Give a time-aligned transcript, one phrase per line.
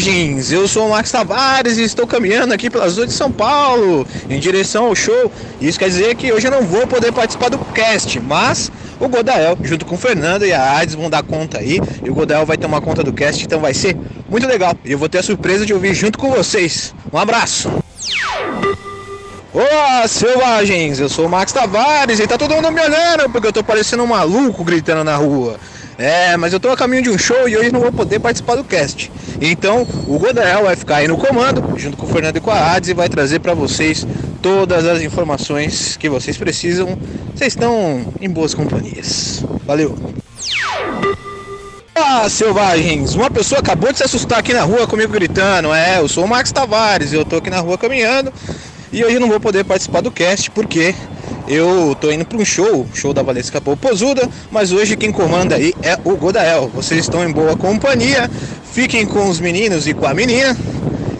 [0.00, 0.50] selvagens!
[0.50, 4.38] Eu sou o Max Tavares e estou caminhando aqui pelas ruas de São Paulo em
[4.40, 5.30] direção ao show.
[5.60, 9.58] Isso quer dizer que hoje eu não vou poder participar do cast, mas o Godael,
[9.62, 11.80] junto com o Fernando e a Ades, vão dar conta aí.
[12.02, 13.96] E o Godael vai tomar conta do cast, então vai ser
[14.28, 14.74] muito legal.
[14.84, 16.94] E eu vou ter a surpresa de ouvir junto com vocês.
[17.12, 17.70] Um abraço!
[19.52, 20.98] Olá, selvagens!
[20.98, 24.02] Eu sou o Max Tavares e tá todo mundo me olhando porque eu tô parecendo
[24.02, 25.58] um maluco gritando na rua.
[26.00, 28.56] É, mas eu tô a caminho de um show e hoje não vou poder participar
[28.56, 29.12] do cast.
[29.38, 32.72] Então, o Godael vai ficar aí no comando, junto com o Fernando e com a
[32.72, 34.06] Ades, e vai trazer para vocês
[34.40, 36.98] todas as informações que vocês precisam.
[37.34, 39.44] Vocês estão em boas companhias.
[39.66, 39.94] Valeu!
[41.94, 43.14] Ah, selvagens!
[43.14, 45.70] Uma pessoa acabou de se assustar aqui na rua comigo gritando.
[45.70, 48.32] É, eu sou o Max Tavares, eu tô aqui na rua caminhando
[48.90, 50.94] e hoje não vou poder participar do cast porque
[51.50, 55.74] eu tô indo para um show, show da Valesca Popozuda, mas hoje quem comanda aí
[55.82, 56.70] é o Godael.
[56.72, 58.30] Vocês estão em boa companhia,
[58.72, 60.56] fiquem com os meninos e com a menina,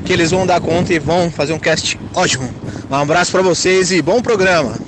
[0.05, 2.49] que eles vão dar conta e vão fazer um cast ótimo.
[2.89, 4.79] Um abraço para vocês e bom programa.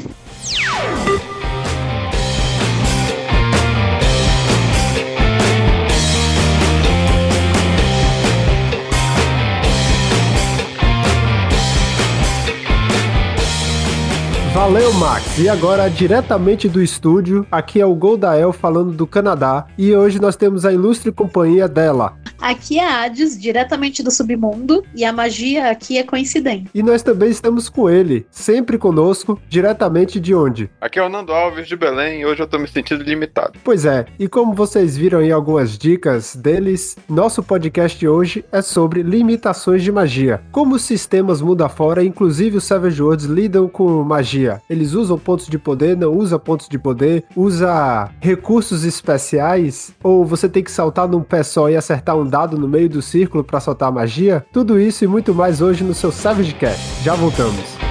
[14.54, 15.38] Valeu, Max.
[15.38, 19.64] E agora, diretamente do estúdio, aqui é o Goldael falando do Canadá.
[19.78, 22.18] E hoje nós temos a ilustre companhia dela.
[22.42, 26.68] Aqui é a Hades, diretamente do submundo, e a magia aqui é coincidente.
[26.74, 30.68] E nós também estamos com ele, sempre conosco, diretamente de onde?
[30.80, 33.60] Aqui é o Nando Alves de Belém e hoje eu tô me sentindo limitado.
[33.62, 38.60] Pois é, e como vocês viram aí algumas dicas deles, nosso podcast de hoje é
[38.60, 40.42] sobre limitações de magia.
[40.50, 44.60] Como os sistemas mundo afora, inclusive os Savage Worlds, lidam com magia.
[44.68, 50.48] Eles usam pontos de poder, não usam pontos de poder, usa recursos especiais, ou você
[50.48, 53.60] tem que saltar num pé só e acertar um dado no meio do círculo para
[53.60, 54.44] soltar magia?
[54.50, 57.04] Tudo isso e muito mais hoje no seu Savage Cast.
[57.04, 57.81] Já voltamos.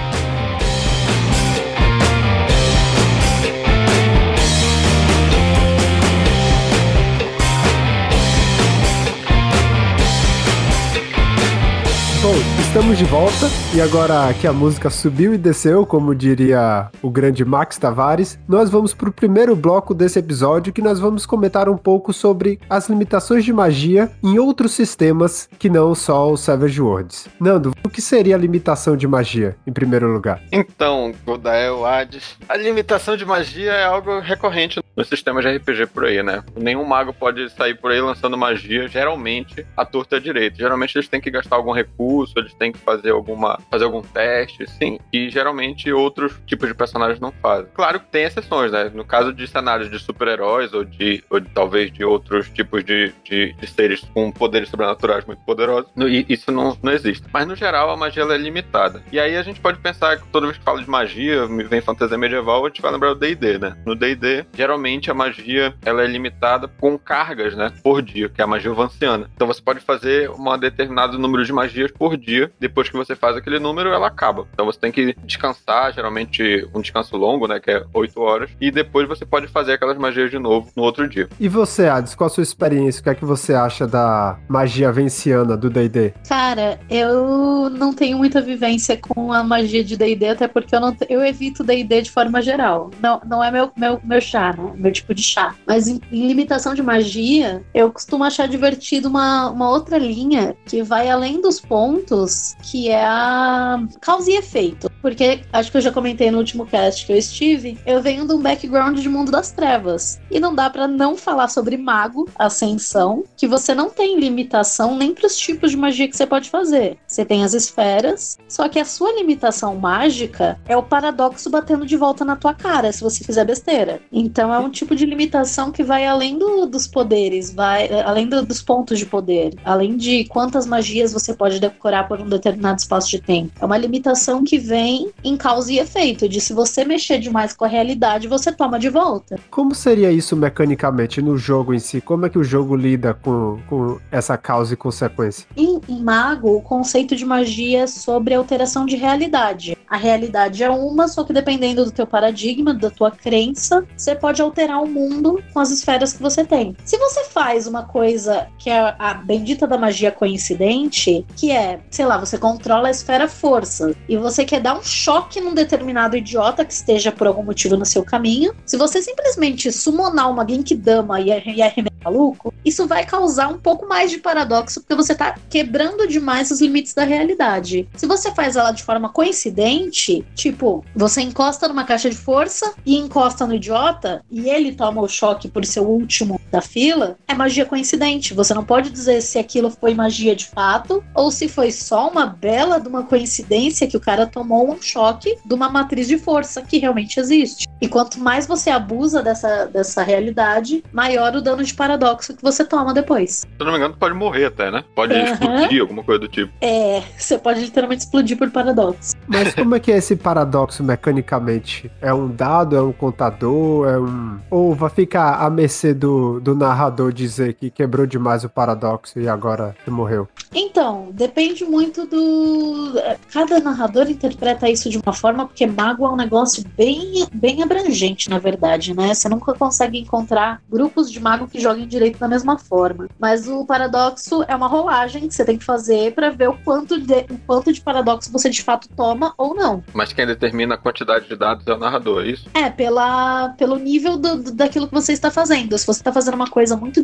[12.72, 17.44] Estamos de volta e agora que a música subiu e desceu, como diria o grande
[17.44, 21.76] Max Tavares, nós vamos para o primeiro bloco desse episódio que nós vamos comentar um
[21.76, 27.28] pouco sobre as limitações de magia em outros sistemas que não só o Savage Worlds.
[27.42, 30.42] Nando, o que seria a limitação de magia, em primeiro lugar?
[30.50, 36.06] Então, Godael, Hades, a limitação de magia é algo recorrente no sistema de RPG por
[36.06, 36.42] aí, né?
[36.56, 40.56] Nenhum mago pode sair por aí lançando magia, geralmente, à torta direita.
[40.56, 44.04] Geralmente eles têm que gastar algum recurso recurso, eles têm que fazer alguma fazer algum
[44.04, 47.66] teste, sim, e geralmente outros tipos de personagens não fazem.
[47.74, 48.92] Claro que tem exceções, né?
[48.94, 53.12] No caso de cenários de super-heróis ou de, ou de talvez de outros tipos de,
[53.24, 57.26] de, de, seres com poderes sobrenaturais muito poderosos, no, isso não, não existe.
[57.34, 59.02] Mas no geral a magia é limitada.
[59.12, 61.82] E aí a gente pode pensar que toda vez que fala de magia, me vem
[61.82, 63.76] fantasia medieval, a gente vai lembrar do D&D, né?
[63.86, 67.74] No D&D, geralmente a magia ela é limitada com cargas, né?
[67.84, 69.32] Por dia, que é a magia vanciana.
[69.34, 72.51] Então você pode fazer um determinado número de magias por dia.
[72.60, 74.48] Depois que você faz aquele número, ela acaba.
[74.54, 77.60] Então você tem que descansar, geralmente um descanso longo, né?
[77.60, 78.50] Que é 8 horas.
[78.60, 81.28] E depois você pode fazer aquelas magias de novo no outro dia.
[81.40, 83.02] E você, Ades, qual a sua experiência?
[83.02, 86.14] O que é que você acha da magia venciana do DD?
[86.28, 90.96] Cara, eu não tenho muita vivência com a magia de DD, até porque eu, não,
[91.10, 92.92] eu evito DD de forma geral.
[93.02, 94.72] Não, não é meu, meu, meu chá, né?
[94.76, 95.56] Meu tipo de chá.
[95.66, 100.84] Mas em, em limitação de magia, eu costumo achar divertido uma, uma outra linha que
[100.84, 104.92] vai além dos pontos que é a causa e efeito.
[105.02, 108.34] Porque acho que eu já comentei no último cast que eu estive, eu venho de
[108.34, 110.20] um background de mundo das trevas.
[110.30, 115.14] E não dá para não falar sobre mago, ascensão, que você não tem limitação nem
[115.14, 116.98] para os tipos de magia que você pode fazer.
[117.08, 121.98] Você tem as esferas, só que a sua limitação mágica é o paradoxo batendo de
[121.98, 124.02] volta na tua cara se você fizer besteira.
[124.12, 128.46] Então é um tipo de limitação que vai além do, dos poderes, vai além do,
[128.46, 133.10] dos pontos de poder, além de quantas magias você pode decorar por um determinado espaço
[133.10, 133.52] de tempo.
[133.60, 137.66] É uma limitação que vem em causa e efeito, de se você mexer demais com
[137.66, 139.40] a realidade, você toma de volta.
[139.50, 142.02] Como seria isso mecanicamente no jogo em si?
[142.02, 145.46] Como é que o jogo lida com, com essa causa e consequência?
[145.56, 149.78] Em, em Mago, o conceito de magia é sobre alteração de realidade.
[149.88, 154.42] A realidade é uma, só que dependendo do teu paradigma, da tua crença, você pode
[154.42, 156.76] alterar o mundo com as esferas que você tem.
[156.86, 162.06] Se você faz uma coisa que é a bendita da magia coincidente, que é, sei
[162.06, 166.64] lá, você controla a esfera força e você quer dar um choque num determinado idiota
[166.64, 168.54] que esteja por algum motivo no seu caminho.
[168.66, 174.12] Se você simplesmente summonar uma Genkidama e arremessar maluco, isso vai causar um pouco mais
[174.12, 177.88] de paradoxo, porque você tá quebrando demais os limites da realidade.
[177.96, 182.98] Se você faz ela de forma coincidente, tipo, você encosta numa caixa de força e
[182.98, 187.34] encosta no idiota, e ele toma o choque por ser o último da fila, é
[187.34, 188.34] magia coincidente.
[188.34, 192.26] Você não pode dizer se aquilo foi magia de fato ou se foi só uma
[192.26, 196.62] bela de uma coincidência que o cara tomou um choque de uma matriz de força
[196.62, 197.68] que realmente existe.
[197.82, 202.64] E quanto mais você abusa dessa, dessa realidade, maior o dano de paradoxo que você
[202.64, 203.40] toma depois.
[203.40, 204.84] Se eu não me engano, pode morrer até, né?
[204.96, 205.24] Pode uhum.
[205.24, 206.54] explodir, alguma coisa do tipo.
[206.62, 209.16] É, você pode literalmente explodir por paradoxo.
[209.28, 211.92] Mas como é que é esse paradoxo mecanicamente?
[212.00, 214.40] É um dado, é um contador, é um.
[214.52, 219.28] Ou vai ficar à mercê do, do narrador dizer que quebrou demais o paradoxo e
[219.28, 220.28] agora morreu?
[220.54, 222.94] Então, depende muito do.
[223.32, 228.30] Cada narrador interpreta isso de uma forma, porque mago é um negócio bem, bem abrangente,
[228.30, 229.14] na verdade, né?
[229.14, 233.08] Você nunca consegue encontrar grupos de mago que joguem direito da mesma forma.
[233.20, 237.00] Mas o paradoxo é uma rolagem que você tem que fazer para ver o quanto,
[237.00, 239.84] de, o quanto de paradoxo você de fato toma ou não.
[239.94, 242.50] Mas quem determina a quantidade de dados é o narrador, é isso?
[242.54, 245.78] É, pela, pelo nível do, do daquilo que você está fazendo.
[245.78, 247.04] Se você está fazendo uma coisa muito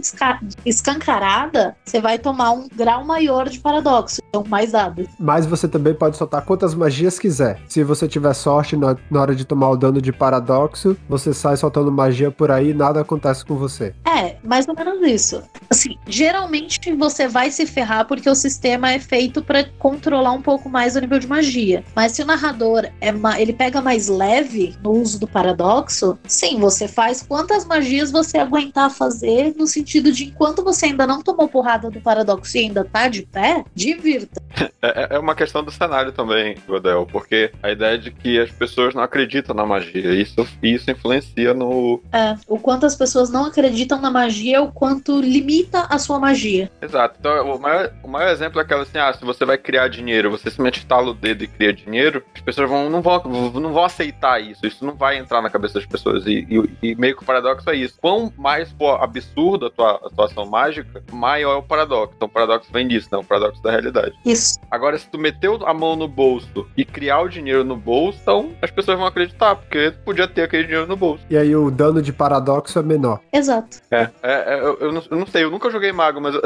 [0.66, 5.08] escancarada, você vai tomar um grau maior de paradoxo, então mais dados.
[5.20, 7.60] Mas você também pode soltar quantas magias quiser.
[7.68, 11.58] Se você tiver sorte na, na hora de tomar o dano de paradoxo, você sai
[11.58, 13.96] soltando magia por aí e nada acontece com você.
[14.06, 15.42] É, mais ou menos isso.
[15.70, 20.70] Assim, geralmente você vai se ferrar porque o sistema é feito para controlar um pouco
[20.70, 21.84] mais o nível de magia.
[21.96, 26.88] Mas se o narrador é ele pega mais leve no uso do paradoxo, sim, você
[26.88, 31.90] faz quantas magias você aguentar fazer no sentido de enquanto você ainda não tomou porrada
[31.90, 34.42] do paradoxo e ainda tá de pé, divirta.
[34.82, 38.52] É, é, é uma questão do cenário também, Godel, porque a ideia de que as
[38.52, 42.02] pessoas não acreditam na magia, isso, isso influencia no.
[42.12, 46.72] É, o quanto as pessoas não acreditam na magia, o quanto limita a sua magia.
[46.82, 47.16] Exato.
[47.20, 50.32] Então, o maior, o maior exemplo é aquela assim: ah, se você vai criar dinheiro,
[50.32, 53.22] você simplesmente estala o dedo e cria dinheiro, as pessoas vão, não, vão,
[53.54, 56.26] não vão aceitar isso, isso não vai entrar na cabeça das pessoas.
[56.26, 57.96] E, e, e meio que o paradoxo é isso.
[58.00, 62.14] Quão mais for absurda a tua, a tua ação mágica, maior é o paradoxo.
[62.16, 64.14] Então, o paradoxo vem disso, não, o paradoxo da realidade.
[64.26, 64.57] Isso.
[64.70, 68.52] Agora, se tu meteu a mão no bolso e criar o dinheiro no bolso, então
[68.62, 71.24] as pessoas vão acreditar, porque podia ter aquele dinheiro no bolso.
[71.30, 73.20] E aí o dano de paradoxo é menor.
[73.32, 73.78] Exato.
[73.92, 76.42] É, é, é eu, eu, não, eu, não, sei, eu nunca joguei mago, mas, eu,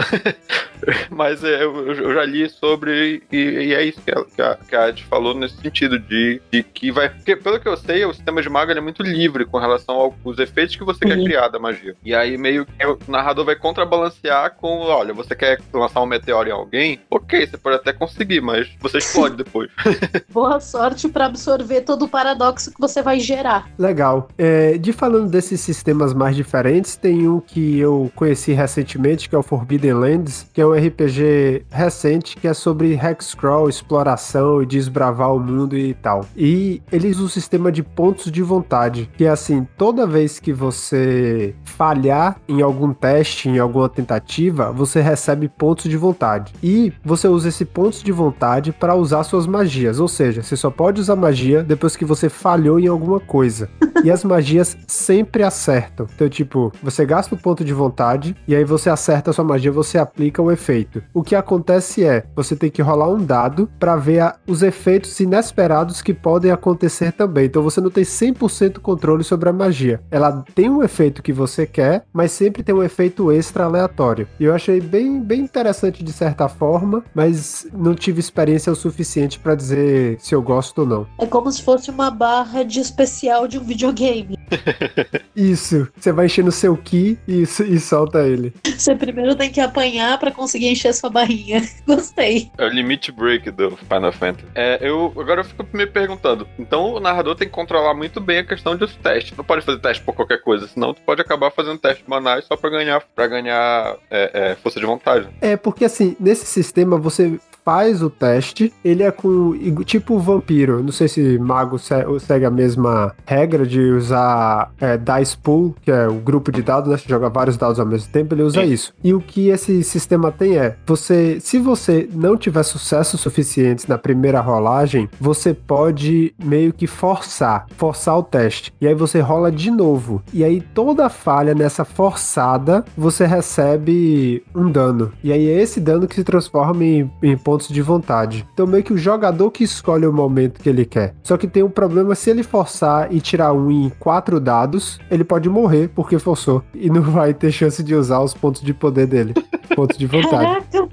[1.09, 4.55] mas é, eu, eu, já li sobre e, e é isso que a, que a,
[4.55, 7.09] que a Ed falou nesse sentido, de, de que vai.
[7.09, 10.39] Porque, pelo que eu sei, o sistema de mago é muito livre com relação aos
[10.39, 11.95] efeitos que você quer criar da magia.
[12.03, 16.49] E aí meio que o narrador vai contrabalancear com: olha, você quer lançar um meteoro
[16.49, 17.01] em alguém?
[17.09, 19.69] Ok, você pode até conseguir, mas você explode depois.
[20.33, 23.69] Boa sorte para absorver todo o paradoxo que você vai gerar.
[23.77, 24.27] Legal.
[24.37, 29.37] É, de falando desses sistemas mais diferentes, tem um que eu conheci recentemente, que é
[29.37, 35.33] o Forbidden Lands, que é um RPG recente que é sobre hexcrawl, exploração e desbravar
[35.35, 36.25] o mundo e tal.
[36.35, 40.51] E eles usam o sistema de pontos de vontade, que é assim, toda vez que
[40.51, 46.53] você falhar em algum teste, em alguma tentativa, você recebe pontos de vontade.
[46.63, 50.71] E você usa esse pontos de vontade para usar suas magias, ou seja, você só
[50.71, 53.69] pode usar magia depois que você falhou em alguma coisa.
[54.03, 56.07] e as magias sempre acertam.
[56.13, 59.71] Então, tipo, você gasta o ponto de vontade e aí você acerta a sua magia,
[59.71, 61.03] você aplica o efeito.
[61.13, 65.19] O que acontece é, você tem que rolar um dado para ver a, os efeitos
[65.19, 67.45] inesperados que podem acontecer também.
[67.45, 70.01] Então você não tem 100% controle sobre a magia.
[70.09, 74.27] Ela tem um efeito que você quer, mas sempre tem um efeito extra aleatório.
[74.39, 79.39] E eu achei bem, bem interessante de certa forma, mas não tive experiência o suficiente
[79.39, 81.07] para dizer se eu gosto ou não.
[81.19, 84.37] É como se fosse uma barra de especial de um videogame.
[85.35, 85.87] Isso.
[85.97, 88.53] Você vai enchendo seu ki e, e solta ele.
[88.63, 91.61] Você primeiro tem que apanhar para conseguir encher sua barrinha.
[91.87, 92.51] Gostei.
[92.57, 94.47] É o limit break do Final Fantasy.
[94.55, 96.47] É, eu, agora eu fico me perguntando.
[96.59, 99.35] Então o narrador tem que controlar muito bem a questão dos testes.
[99.37, 102.55] Não pode fazer teste por qualquer coisa, senão tu pode acabar fazendo teste banais só
[102.55, 105.29] para ganhar, pra ganhar é, é, força de vontade.
[105.41, 109.53] É, porque assim, nesse sistema você faz o teste, ele é com
[109.83, 110.83] tipo vampiro.
[110.83, 111.77] Não sei se mago
[112.19, 116.89] segue a mesma regra de usar é, dice pool, que é o grupo de dados,
[116.89, 116.97] né?
[116.97, 118.71] Você joga vários dados ao mesmo tempo, ele usa Sim.
[118.71, 118.93] isso.
[119.03, 123.97] E o que esse sistema tem é, você, se você não tiver sucesso suficiente na
[123.97, 128.73] primeira rolagem, você pode meio que forçar, forçar o teste.
[128.81, 130.21] E aí você rola de novo.
[130.33, 135.11] E aí toda falha nessa forçada, você recebe um dano.
[135.23, 138.47] E aí é esse dano que se transforma em, em pontos de vontade.
[138.53, 141.13] Então meio que o jogador que escolhe o momento que ele quer.
[141.21, 145.25] Só que tem um problema se ele forçar e tirar um em quatro dados, ele
[145.25, 149.05] pode morrer porque forçou e não vai ter chance de usar os pontos de poder
[149.05, 149.33] dele,
[149.75, 150.65] pontos de vontade.
[150.71, 150.89] Caraca!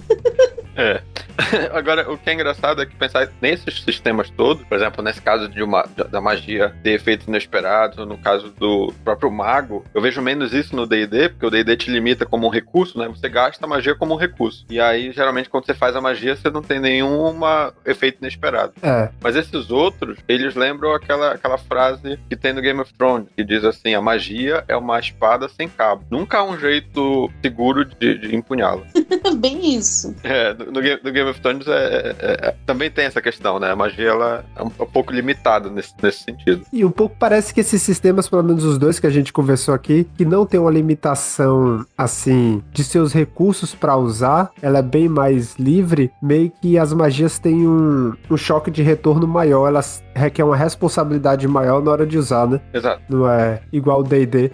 [0.74, 1.02] É.
[1.72, 5.48] Agora, o que é engraçado é que pensar nesses sistemas todos, por exemplo, nesse caso
[5.48, 10.52] de uma, da magia ter efeitos inesperados, no caso do próprio mago, eu vejo menos
[10.52, 13.08] isso no D&D, porque o D&D te limita como um recurso, né?
[13.08, 14.64] Você gasta a magia como um recurso.
[14.68, 17.38] E aí, geralmente, quando você faz a magia, você não tem nenhum
[17.84, 18.72] efeito inesperado.
[18.82, 23.28] É, Mas esses outros, eles lembram aquela, aquela frase que tem no Game of Thrones,
[23.36, 26.04] que diz assim, a magia é uma espada sem cabo.
[26.10, 28.82] Nunca há um jeito seguro de, de empunhá-la.
[29.38, 30.14] Bem isso.
[30.22, 33.58] É, no, no Game, no Game of Thrones é- é- é- também tem essa questão,
[33.58, 33.70] né?
[33.70, 36.64] A magia ela é um, um pouco limitada nesse, nesse sentido.
[36.72, 39.74] E um pouco parece que esses sistemas, pelo menos os dois que a gente conversou
[39.74, 45.08] aqui, que não tem uma limitação assim de seus recursos pra usar, ela é bem
[45.08, 50.42] mais livre, meio que as magias têm um, um choque de retorno maior, elas requer
[50.42, 52.60] uma responsabilidade maior na hora de usar, né?
[52.74, 53.00] Exato.
[53.08, 54.50] Não é igual o D&D.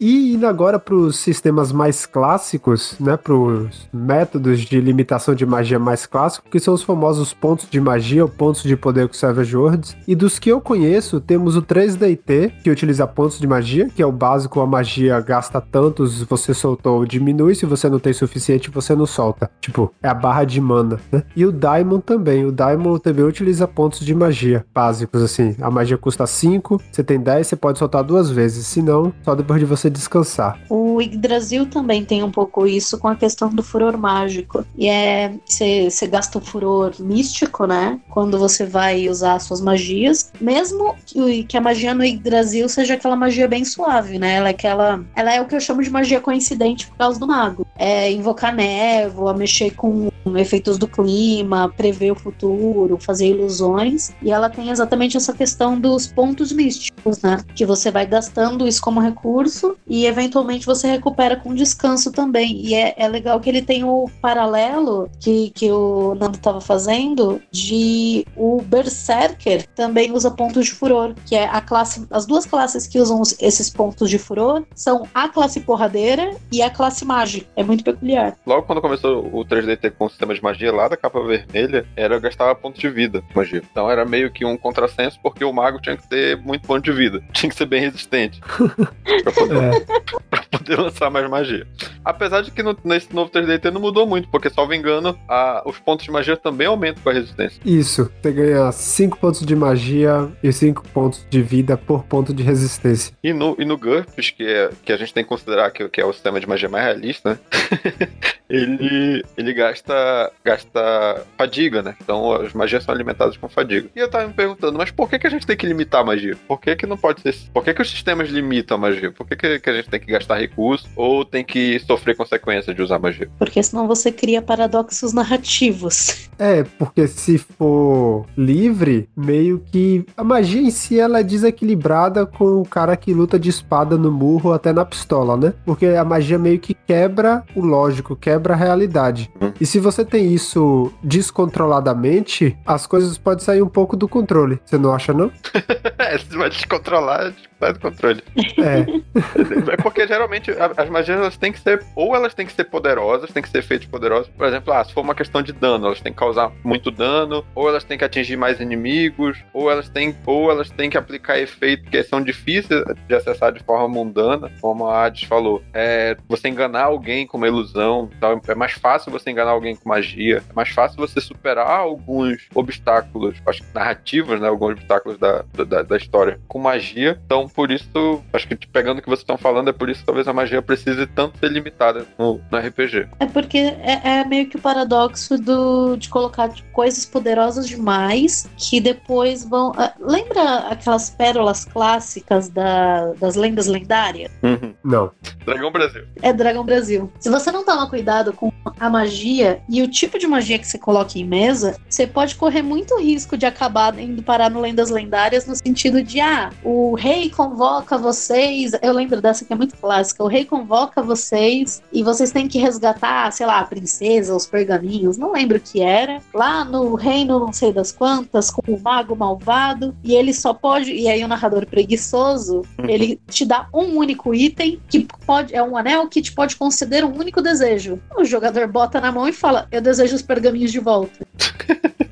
[0.00, 3.16] E indo agora para os sistemas mais clássicos, né?
[3.16, 6.17] Para os métodos de limitação de magia mais clássicos,
[6.50, 9.96] que são os famosos pontos de magia ou pontos de poder com Savage Worlds.
[10.06, 14.06] E dos que eu conheço, temos o 3DT, que utiliza pontos de magia, que é
[14.06, 18.94] o básico, a magia gasta tantos, você soltou, diminui, se você não tem suficiente, você
[18.94, 19.50] não solta.
[19.60, 21.22] Tipo, é a barra de mana, né?
[21.36, 22.44] E o Daimon também.
[22.44, 25.54] O Daimon também utiliza pontos de magia básicos, assim.
[25.60, 28.66] A magia custa 5, você tem 10, você pode soltar duas vezes.
[28.66, 30.58] Se não, só depois de você descansar.
[30.68, 34.64] O Yggdrasil também tem um pouco isso com a questão do furor mágico.
[34.76, 35.32] E é.
[35.44, 38.00] Você gasta o furor místico, né?
[38.10, 40.32] Quando você vai usar suas magias.
[40.40, 44.34] Mesmo que, a magia no Yggdrasil seja aquela magia bem suave, né?
[44.34, 45.04] Ela é aquela.
[45.14, 47.66] Ela é o que eu chamo de magia coincidente por causa do mago.
[47.76, 54.12] É invocar névoa, mexer com efeitos do clima, prever o futuro, fazer ilusões.
[54.22, 57.38] E ela tem exatamente essa questão dos pontos místicos, né?
[57.54, 62.60] Que você vai gastando isso como recurso e eventualmente você recupera com descanso também.
[62.64, 67.40] E é, é legal que ele tem o paralelo que, que o Nando estava fazendo
[67.50, 72.06] de o Berserker também usa pontos de furor, que é a classe.
[72.10, 76.62] As duas classes que usam os- esses pontos de furor são a classe porradeira e
[76.62, 77.46] a classe mágica.
[77.56, 78.36] É muito peculiar.
[78.46, 82.16] Logo quando começou o 3DT com o sistema de magia lá da capa vermelha, era
[82.16, 83.62] eu gastava pontos de vida de magia.
[83.70, 86.92] Então era meio que um contrassenso, porque o mago tinha que ter muito ponto de
[86.92, 87.22] vida.
[87.32, 88.40] Tinha que ser bem resistente.
[89.22, 89.80] pra, poder, É,
[90.28, 91.66] pra poder lançar mais magia.
[92.04, 95.78] Apesar de que no- nesse novo 3DT não mudou muito, porque, salvo engano, a- os
[95.78, 97.60] pontos de magia também aumentam com a resistência.
[97.64, 98.10] isso.
[98.22, 103.12] Você ganha 5 pontos de magia e 5 pontos de vida por ponto de resistência.
[103.22, 106.00] E no, e no GURPS, que, é, que a gente tem que considerar que, que
[106.00, 107.38] é o sistema de magia mais realista, né?
[108.48, 111.94] ele, ele gasta, gasta fadiga, né?
[112.02, 113.88] Então as magias são alimentadas com fadiga.
[113.94, 116.04] E eu tava me perguntando, mas por que, que a gente tem que limitar a
[116.04, 116.36] magia?
[116.46, 117.34] Por que, que não pode ser.
[117.52, 119.10] Por que, que os sistemas limitam a magia?
[119.12, 122.74] Por que, que, que a gente tem que gastar recursos ou tem que sofrer consequências
[122.74, 123.28] de usar magia?
[123.38, 126.28] Porque senão você cria paradoxos narrativos.
[126.40, 132.60] É, porque se for livre, meio que a magia em si ela é desequilibrada com
[132.60, 135.52] o cara que luta de espada no murro até na pistola, né?
[135.66, 139.28] Porque a magia meio que quebra o lógico, quebra a realidade.
[139.40, 139.52] Hum.
[139.60, 144.60] E se você tem isso descontroladamente, as coisas podem sair um pouco do controle.
[144.64, 145.32] Você não acha, não?
[145.98, 148.22] é, se vai descontrolar, sai do controle.
[148.58, 152.64] É, É porque geralmente as magias elas têm que ser, ou elas têm que ser
[152.64, 154.28] poderosas, têm que ser efeitos poderosos.
[154.36, 157.44] Por exemplo, ah, se for uma questão de dano, elas têm que causar muito dano,
[157.54, 161.38] ou elas têm que atingir mais inimigos, ou elas têm, ou elas têm que aplicar
[161.38, 165.62] efeitos que são difíceis de acessar de forma mundana, como a Hades falou.
[165.72, 169.88] É, você enganar alguém com uma ilusão, tal, é mais fácil você enganar alguém com
[169.88, 175.44] magia, é mais fácil você superar alguns obstáculos, acho que narrativos, né, alguns obstáculos da,
[175.52, 177.20] da, da história com magia.
[177.24, 180.06] Então, por isso, acho que pegando o que vocês estão falando, é por isso que
[180.06, 183.08] talvez a magia precise tanto ser limitada no, no RPG.
[183.20, 188.80] É porque é, é meio que o paradoxo do, de colocar coisas poderosas demais que
[188.80, 189.72] depois vão.
[189.76, 194.30] ah, lembra aquelas pérolas clássicas da- das lendas lendárias?
[194.42, 194.74] Uhum.
[194.84, 195.10] não.
[195.44, 196.04] Dragão Brasil.
[196.22, 197.10] É Dragão Brasil.
[197.18, 200.78] Se você não tomar cuidado com a magia e o tipo de magia que você
[200.78, 205.46] coloca em mesa, você pode correr muito risco de acabar indo parar no Lendas Lendárias
[205.46, 208.72] no sentido de, ah, o rei convoca vocês.
[208.82, 210.24] Eu lembro dessa que é muito clássica.
[210.24, 215.16] O rei convoca vocês e vocês têm que resgatar, sei lá, a princesa, os pergaminhos,
[215.16, 216.20] não lembro o que era.
[216.34, 219.96] Lá no reino, não sei das quantas, com o mago malvado.
[220.02, 220.92] E ele só pode.
[220.92, 222.88] E aí o narrador preguiçoso, Uhum.
[222.88, 225.54] ele te dá um único item que pode.
[225.54, 228.00] É um anel que te pode conceder um único desejo.
[228.16, 231.24] O jogador bota na mão e fala: Eu desejo os pergaminhos de volta.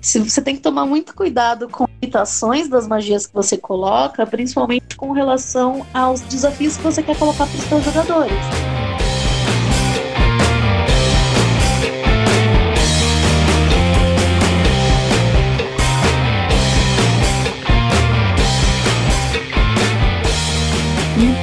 [0.00, 5.12] Você tem que tomar muito cuidado com limitações das magias que você coloca, principalmente com
[5.12, 8.91] relação aos desafios que você quer colocar para os seus jogadores.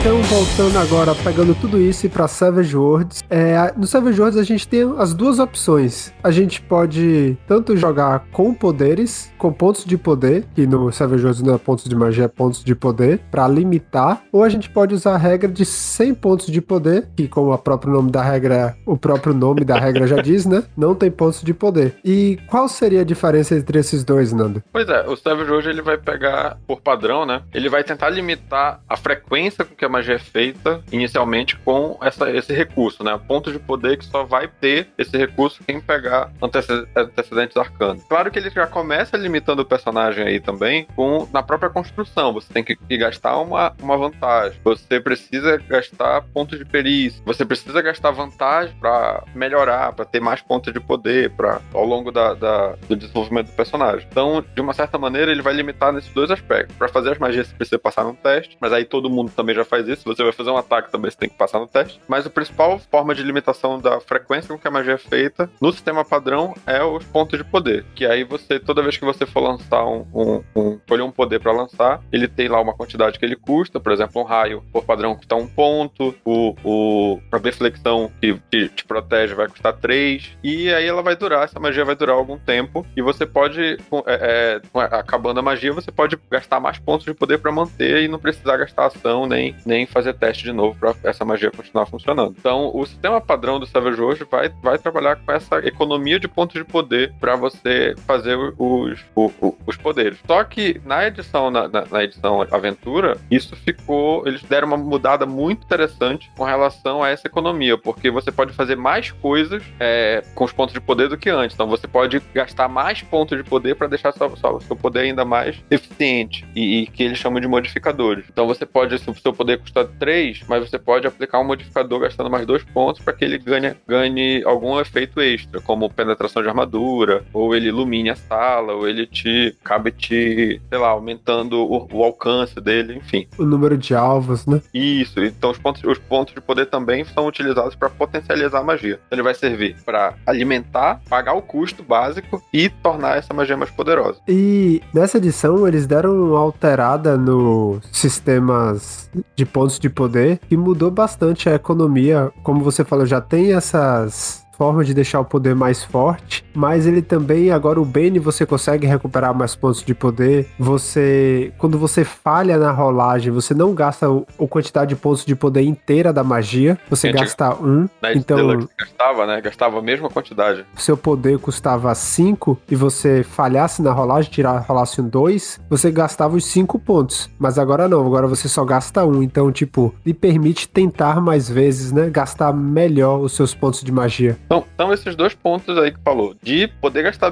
[0.10, 4.44] Então, voltando agora, pegando tudo isso e para Savage Worlds, é, no Savage Worlds a
[4.44, 6.12] gente tem as duas opções.
[6.24, 11.44] A gente pode tanto jogar com poderes, com pontos de poder, que no Savage Worlds
[11.44, 14.96] não é pontos de magia, é pontos de poder, para limitar, ou a gente pode
[14.96, 18.76] usar a regra de 100 pontos de poder, que como o próprio nome da regra,
[18.88, 20.64] o próprio nome da regra já diz, né?
[20.76, 21.98] Não tem pontos de poder.
[22.04, 24.64] E qual seria a diferença entre esses dois, Nando?
[24.74, 27.44] Pois é, o Savage hoje ele vai pegar por padrão, né?
[27.54, 32.54] Ele vai tentar limitar a frequência com que a é feita inicialmente com essa, esse
[32.54, 33.20] recurso, né?
[33.28, 38.04] Ponto de poder que só vai ter esse recurso quem pegar antece- antecedentes arcanos.
[38.04, 42.34] Claro que ele já começa limitando o personagem aí também com na própria construção.
[42.34, 44.60] Você tem que, que gastar uma, uma vantagem.
[44.64, 47.22] Você precisa gastar pontos de perícia.
[47.26, 52.12] Você precisa gastar vantagem para melhorar, para ter mais pontos de poder para ao longo
[52.12, 54.08] da, da- do desenvolvimento do personagem.
[54.12, 56.76] Então, de uma certa maneira, ele vai limitar nesses dois aspectos.
[56.78, 59.64] Para fazer as magias, você precisa passar num teste, mas aí todo mundo também já
[59.66, 60.02] faz isso.
[60.02, 62.00] Se você vai fazer um ataque, também você tem que passar no teste.
[62.08, 65.72] Mas a principal forma de limitação da frequência com que a magia é feita no
[65.72, 67.86] sistema padrão é os pontos de poder.
[67.96, 71.40] Que aí você, toda vez que você for lançar um, um, um escolher um poder
[71.40, 73.80] para lançar, ele tem lá uma quantidade que ele custa.
[73.80, 76.16] Por exemplo, um raio por padrão custa um ponto.
[76.26, 80.38] O, o a deflexão que, que te protege vai custar três.
[80.44, 82.86] E aí ela vai durar, essa magia vai durar algum tempo.
[82.96, 87.38] E você pode, é, é, acabando a magia, você pode gastar mais pontos de poder
[87.38, 91.24] para manter e não precisar gastar ação nem, nem fazer teste de novo para essa
[91.24, 92.36] magia continuar funcionando.
[92.38, 96.56] Então, o sistema padrão do Savage hoje vai, vai trabalhar com essa economia de pontos
[96.56, 100.18] de poder para você fazer os, o- o- os poderes.
[100.26, 104.28] Só que na edição, na, na- edição Aventura, isso ficou.
[104.28, 108.76] Eles deram uma mudada muito interessante com relação a essa economia, porque você pode fazer
[108.76, 111.54] mais coisas é, com os pontos de poder do que antes.
[111.54, 114.30] Então você pode gastar mais pontos de poder para deixar sua-
[114.62, 118.26] seu poder ainda mais eficiente e, e que eles chamam de modificadores.
[118.32, 122.00] Então você pode, se o seu poder custar 3, mas você pode aplicar um modificador
[122.00, 126.48] gastando mais dois pontos para que ele ganhe, ganhe algum efeito extra, como penetração de
[126.48, 131.88] armadura, ou ele ilumine a sala, ou ele te cabe te, sei lá, aumentando o,
[131.92, 133.28] o alcance dele, enfim.
[133.38, 134.62] O número de alvos, né?
[134.74, 139.00] Isso, então os pontos, os pontos de poder também são utilizados para potencializar a magia.
[139.08, 143.72] Então, ele vai servir para alimentar, pagar o custo básico e tornar essa magia mais
[143.72, 144.20] poderosa.
[144.28, 150.92] E nessa edição eles deram uma alterada nos sistemas de pontos de poder que mudou
[150.92, 152.32] bastante a economia.
[152.44, 157.02] Como você falou, já tem essas formas de deixar o poder mais forte, mas ele
[157.02, 160.50] também agora o Bane você consegue recuperar mais pontos de poder.
[160.60, 165.34] Você quando você falha na rolagem, você não gasta o- a quantidade de pontos de
[165.34, 167.88] poder inteira da magia, você gasta um.
[168.02, 169.40] Na Então- Deluxe gastava, né?
[169.42, 170.66] Gastava a mesma quantidade.
[170.76, 176.36] seu poder custava 5 e você falhasse na rolagem, tirar, rolasse um 2, você gastava
[176.36, 177.30] os 5 pontos.
[177.40, 179.24] Mas agora não, agora você só gasta um.
[179.24, 182.10] Então, tipo, lhe permite tentar mais vezes, né?
[182.10, 184.38] Gastar melhor os seus pontos de magia.
[184.50, 187.30] Então, então esses dois pontos aí que falou, de poder gastar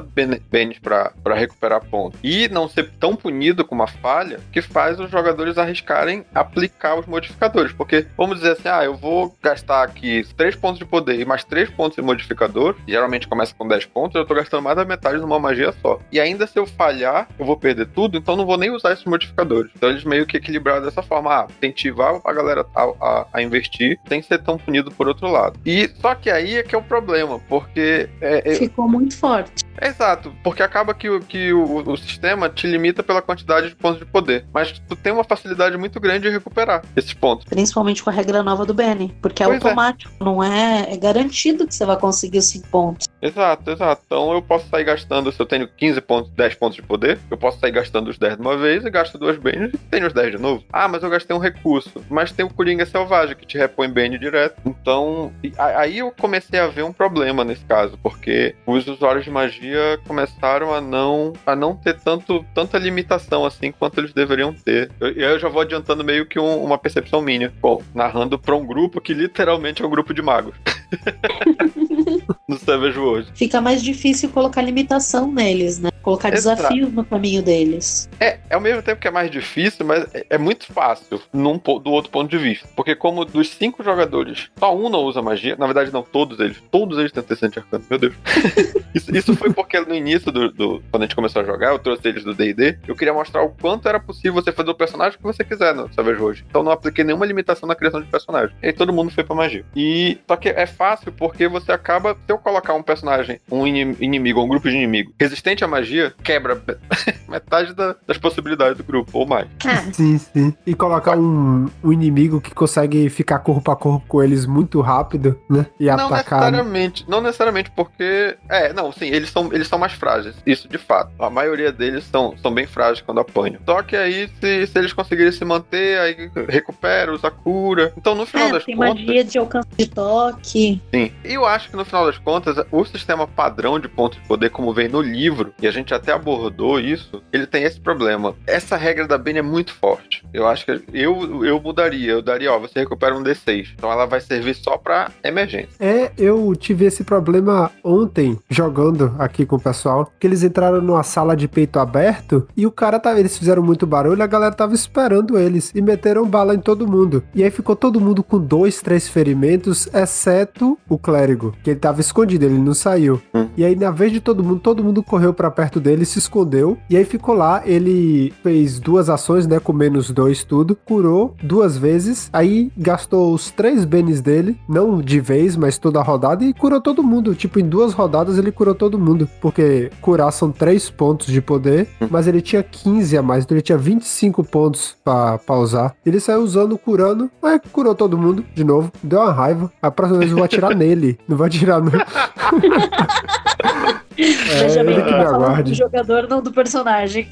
[0.51, 5.09] bens pra recuperar pontos e não ser tão punido com uma falha, que faz os
[5.09, 7.73] jogadores arriscarem aplicar os modificadores.
[7.73, 11.43] Porque, vamos dizer assim, ah, eu vou gastar aqui 3 pontos de poder e mais
[11.43, 15.17] 3 pontos de modificador, geralmente começa com 10 pontos, eu tô gastando mais da metade
[15.17, 15.99] numa magia só.
[16.11, 19.05] E ainda se eu falhar, eu vou perder tudo, então não vou nem usar esses
[19.05, 19.71] modificadores.
[19.75, 23.99] Então eles meio que equilibraram dessa forma, ah, incentivar a galera a, a- a investir
[24.07, 25.59] sem ser tão punido por outro lado.
[25.65, 27.06] E só que aí é que é o problema,
[27.47, 29.63] porque é, é- Ficou muito forte.
[29.77, 33.75] É exato, porque acaba que, o- que o, o sistema te limita pela quantidade de
[33.75, 34.45] pontos de poder.
[34.53, 37.45] Mas tu tem uma facilidade muito grande de recuperar esses pontos.
[37.45, 39.15] Principalmente com a regra nova do Benny.
[39.21, 39.63] Porque é Pois é.
[39.65, 40.11] automático.
[40.23, 43.07] Não é, é garantido que você vai conseguir os 5 pontos.
[43.21, 44.01] Exato, exato.
[44.05, 47.37] Então eu posso sair gastando, se eu tenho 15 pontos, 10 pontos de poder, eu
[47.37, 50.13] posso sair gastando os 10 de uma vez e gasto duas bens e tenho os
[50.13, 50.63] 10 de novo.
[50.71, 52.03] Ah, mas eu gastei um recurso.
[52.09, 54.55] Mas tem o Coringa Selvagem que te repõe bem direto.
[54.65, 59.66] Então, aí eu comecei a ver um problema nesse caso, porque os usuários de magia
[59.67, 64.91] magia começaram a não a não ter tanto, tanta limitação assim quanto eles deveriam ter.
[64.99, 67.53] Eu, eu já vou adiantando meio que um, uma percepção minha.
[67.61, 70.55] Bom, narrando pra um grupo que literalmente é um grupo de magos.
[72.47, 73.31] no Savage World.
[73.33, 75.89] Fica mais difícil colocar limitação neles, né?
[76.07, 76.61] Colocar Exato.
[76.61, 78.07] desafios no caminho deles.
[78.17, 81.57] É, é ao mesmo tempo que é mais difícil, mas é, é muito fácil num,
[81.57, 82.65] do outro ponto de vista.
[82.77, 86.63] Porque como dos cinco jogadores, só um não usa magia, na verdade não, todos eles,
[86.71, 88.13] todos eles têm tecente arcano, meu Deus.
[88.95, 91.79] isso, isso foi porque no início do, do- quando a gente começou a jogar, eu
[91.79, 95.17] trouxe eles do D&D, eu queria mostrar o quanto era possível você fazer o personagem
[95.17, 96.45] que você quiser no Savage World.
[96.49, 98.55] Então não apliquei nenhuma limitação na criação de personagem.
[98.63, 99.65] E aí todo mundo foi pra magia.
[99.75, 103.97] E só que é fácil porque você acaba, se eu colocar um personagem, um ini-
[103.99, 106.61] inimigo, ou um grupo de inimigo resistente à magia, quebra
[107.27, 109.47] metade da- das possibilidades do grupo, ou mais.
[109.65, 110.53] É, Sim, sim.
[110.65, 115.39] E colocar um, um inimigo que consegue ficar corpo a corpo com eles muito rápido,
[115.49, 115.65] né?
[115.79, 116.39] E Não atacar.
[116.41, 116.51] né?
[116.51, 118.37] necessariamente, não necessariamente porque.
[118.49, 120.35] É, não, sim, eles são, eles são mais frágeis.
[120.45, 121.11] Isso de fato.
[121.19, 123.59] A maioria deles são, são bem frágeis quando apanham.
[123.65, 127.93] Só que aí, se, se eles conseguirem se manter, aí recupera, usa cura.
[127.97, 128.93] Então, no final é, das tem contas.
[128.95, 130.81] magia de alcance de toque.
[130.93, 131.11] Sim.
[131.23, 134.49] E eu acho que no final das contas, o sistema padrão de pontos de poder,
[134.49, 138.35] como vem no livro, e a gente até abordou isso, ele tem esse problema.
[138.45, 140.23] Essa regra da Bane é muito forte.
[140.33, 142.11] Eu acho que eu, eu mudaria.
[142.11, 143.69] Eu daria, ó, você recupera um D6.
[143.75, 145.69] Então ela vai servir só pra emergência.
[145.79, 151.03] É, eu tive esse problema ontem, jogando aqui com o pessoal, que eles entraram numa
[151.03, 154.73] sala de peito aberto e o cara tava, eles fizeram muito barulho, a galera tava
[154.73, 157.23] esperando eles e meteram bala em todo mundo.
[157.33, 162.01] E aí ficou todo mundo com dois, três ferimentos, exceto o clérigo, que ele tava
[162.01, 163.21] escondido, ele não saiu.
[163.33, 163.47] Hum.
[163.55, 166.77] E aí, na vez de todo mundo, todo mundo correu pra perto dele, se escondeu,
[166.89, 171.77] e aí ficou lá, ele fez duas ações, né, com menos dois tudo, curou duas
[171.77, 176.53] vezes, aí gastou os três benes dele, não de vez, mas toda a rodada, e
[176.53, 177.35] curou todo mundo.
[177.35, 181.87] Tipo, em duas rodadas ele curou todo mundo, porque curar são três pontos de poder,
[182.09, 185.95] mas ele tinha 15 a mais, então ele tinha 25 pontos pra, pra usar.
[186.05, 189.71] Ele saiu usando, curando, mas curou todo mundo de novo, deu uma raiva.
[189.81, 191.91] A próxima vez eu vou atirar nele, não vou atirar no...
[193.63, 197.27] É, Veja bem, que me tá falando do jogador, não do personagem.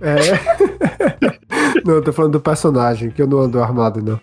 [0.00, 0.16] É.
[1.84, 4.20] não, eu tô falando do personagem, que eu não ando armado, não.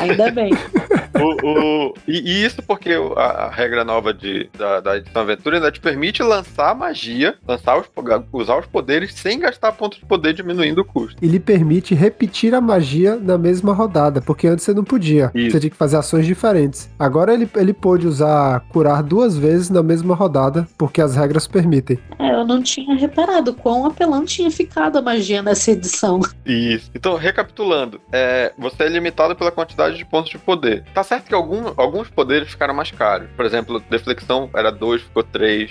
[0.00, 0.50] Ainda bem.
[1.14, 1.46] O-
[1.88, 5.70] o- e, e isso porque a, a regra nova de, da, da edição aventura ainda
[5.72, 7.86] te permite lançar magia, lançar os,
[8.32, 11.16] usar os poderes sem gastar pontos de poder diminuindo o custo.
[11.22, 15.30] Ele permite repetir a magia na mesma rodada, porque antes você não podia.
[15.34, 15.52] Isso.
[15.52, 16.88] Você tinha que fazer ações diferentes.
[16.98, 21.98] Agora ele, ele pôde usar curar duas vezes na mesma rodada, porque as regras permitem.
[22.18, 26.20] É, eu não tinha reparado quão apelão tinha ficado a magia nessa edição.
[26.46, 26.90] Isso.
[26.94, 30.84] Então, recapitulando, é, você é limitado pela quantidade de pontos de poder.
[30.94, 33.28] Tá certo que algum- alguns poderes ficaram mais caros.
[33.36, 35.70] Por exemplo, deflexão era 2, ficou 3.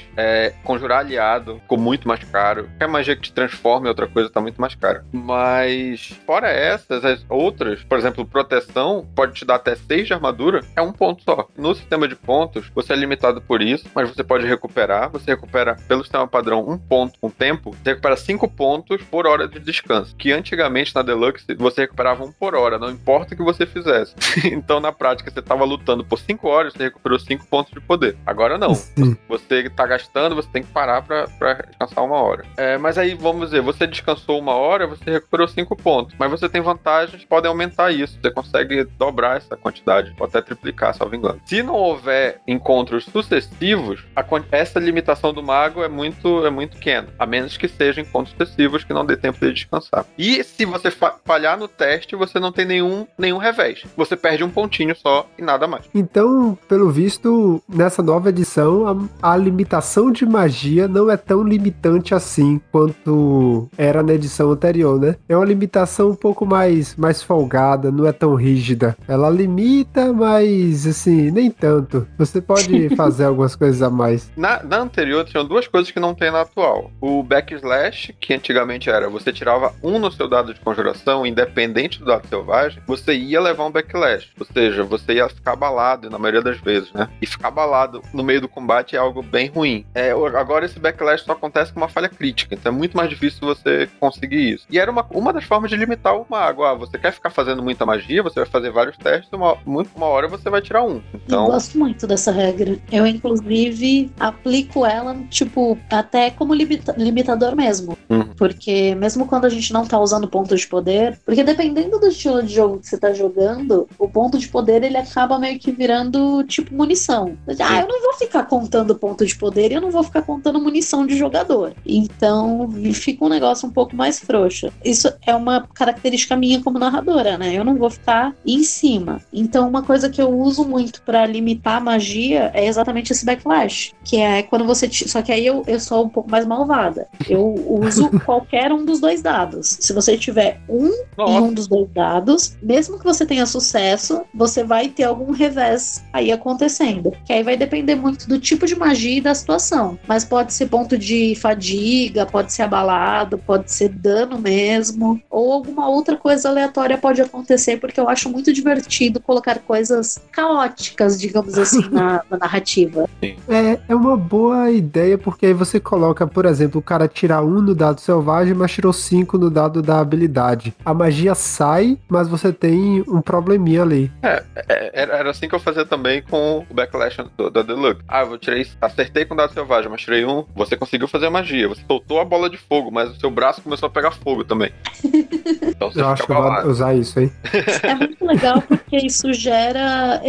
[0.64, 2.64] conjurar aliado ficou muito mais caro.
[2.70, 5.02] Qualquer magia que te transforme em outra coisa tá muito mais caro.
[5.12, 10.62] Mas, fora essas, as outras, por exemplo, proteção pode te dar até 6 de armadura,
[10.76, 11.48] é um ponto só.
[11.58, 15.10] No sistema de pontos, você é limitado por isso, mas você pode recuperar.
[15.12, 17.72] Você recupera, pelo sistema padrão, um ponto com tempo.
[17.72, 20.16] Você recupera 5 pontos por hora de descanso.
[20.16, 24.14] Que antigamente na Deluxe você recuperava um por hora, não importa o que você fizesse.
[24.52, 28.16] então, na prática, você tava lutando por 5 horas, você recuperou 5 pontos de poder.
[28.26, 28.74] Agora não.
[28.76, 29.18] Sim.
[29.28, 31.26] Você tá gastando, você tem que parar pra
[31.68, 32.46] descansar uma hora.
[32.58, 36.16] É, mas aí, vamos dizer, você descansou uma hora, você recuperou 5 pontos.
[36.18, 38.18] Mas você tem vantagens que podem aumentar isso.
[38.22, 41.40] Você consegue dobrar essa quantidade, ou até triplicar, salvo engano.
[41.46, 47.08] Se não houver encontros sucessivos, a essa limitação do mago é muito, é muito pequena.
[47.18, 50.06] A menos que sejam encontros sucessivos que não dê tempo de descansar.
[50.18, 53.84] E se você fa- falhar no teste, você não tem nenhum, nenhum revés.
[53.96, 55.86] Você perde um pontinho só e nada mais.
[55.94, 62.14] Então, pelo visto, nessa nova edição, a, a limitação de magia não é tão limitante
[62.14, 65.16] assim quanto era na edição anterior, né?
[65.28, 68.96] É uma limitação um pouco mais, mais folgada, não é tão rígida.
[69.08, 72.08] Ela limita, mas assim, nem tanto.
[72.18, 74.32] Você pode fazer algumas coisas a mais.
[74.36, 76.92] Na, na anterior, tinham duas coisas que não tem na atual.
[77.02, 82.06] O backslash, que antigamente era você tirava um no seu dado de conjuração, independente do
[82.06, 84.30] dado selvagem, você ia levar um backlash.
[84.40, 87.08] Ou seja, você ia ficar abalado, na maioria das vezes, né?
[87.22, 89.86] E ficar abalado no meio do combate é algo bem ruim.
[89.94, 93.40] É, agora esse backlash só acontece com uma falha crítica, então é muito mais difícil
[93.42, 94.66] você conseguir isso.
[94.70, 96.64] E era uma, uma das formas de limitar o mago.
[96.64, 100.06] Ah, você quer ficar fazendo muita magia, você vai fazer vários testes, uma, muito, uma
[100.08, 100.96] hora você vai tirar um.
[101.14, 102.78] Eu Então, gosto muito dessa regra.
[102.92, 107.98] Eu, inclusive, aplico ela, tipo, até como limita- limitador mesmo.
[108.10, 108.34] Uhum.
[108.36, 112.44] Porque mesmo quando a gente não tá usando ponto de poder, porque dependendo do estilo
[112.44, 116.44] de jogo que você tá jogando, o ponto de poder ele acaba meio que virando
[116.44, 117.38] tipo munição.
[117.60, 120.60] Ah, eu não vou ficar contando ponto de poder e eu não vou ficar contando
[120.60, 121.74] munição de jogador.
[121.86, 124.72] Então fica um negócio um pouco mais frouxo.
[124.84, 127.54] Isso é uma característica minha como narradora, né?
[127.54, 129.22] Eu não vou ficar em cima.
[129.32, 133.94] Então uma coisa que eu uso muito para limitar a magia é exatamente esse backlash,
[134.04, 137.08] que é quando você só que aí eu, eu sou um pouco mais malvada.
[137.28, 139.78] Eu uso qualquer um dos dois dados.
[139.80, 141.34] Se você tiver um Nossa.
[141.34, 146.04] em um dos dois dados, mesmo que você tenha sucesso, você vai ter algum revés
[146.14, 147.12] aí acontecendo.
[147.26, 149.98] Que aí vai depender muito do tipo de magia e da situação.
[150.08, 155.90] Mas pode ser ponto de fadiga, pode ser abalado, pode ser dano mesmo, ou alguma
[155.90, 161.90] outra coisa aleatória pode acontecer, porque eu acho muito divertido colocar coisas caóticas, digamos assim,
[161.90, 163.10] na, na narrativa.
[163.22, 167.62] É, é uma boa ideia, porque aí você coloca, por exemplo, o cara tirar um
[167.62, 170.74] no dado selvagem, mas tirou cinco no dado da habilidade.
[170.86, 174.12] A magia sai, mas você tem um probleminha ali.
[174.22, 178.02] É, é era assim que eu fazia também com o Backlash do, da Deluxe.
[178.08, 181.32] Ah, eu tirei, acertei com o dado selvagem, mas tirei um, você conseguiu fazer a
[181.32, 184.44] magia, você soltou a bola de fogo, mas o seu braço começou a pegar fogo
[184.44, 184.72] também.
[185.80, 187.32] Então eu acho que eu vou usar isso, hein?
[187.84, 190.22] É muito legal porque isso gera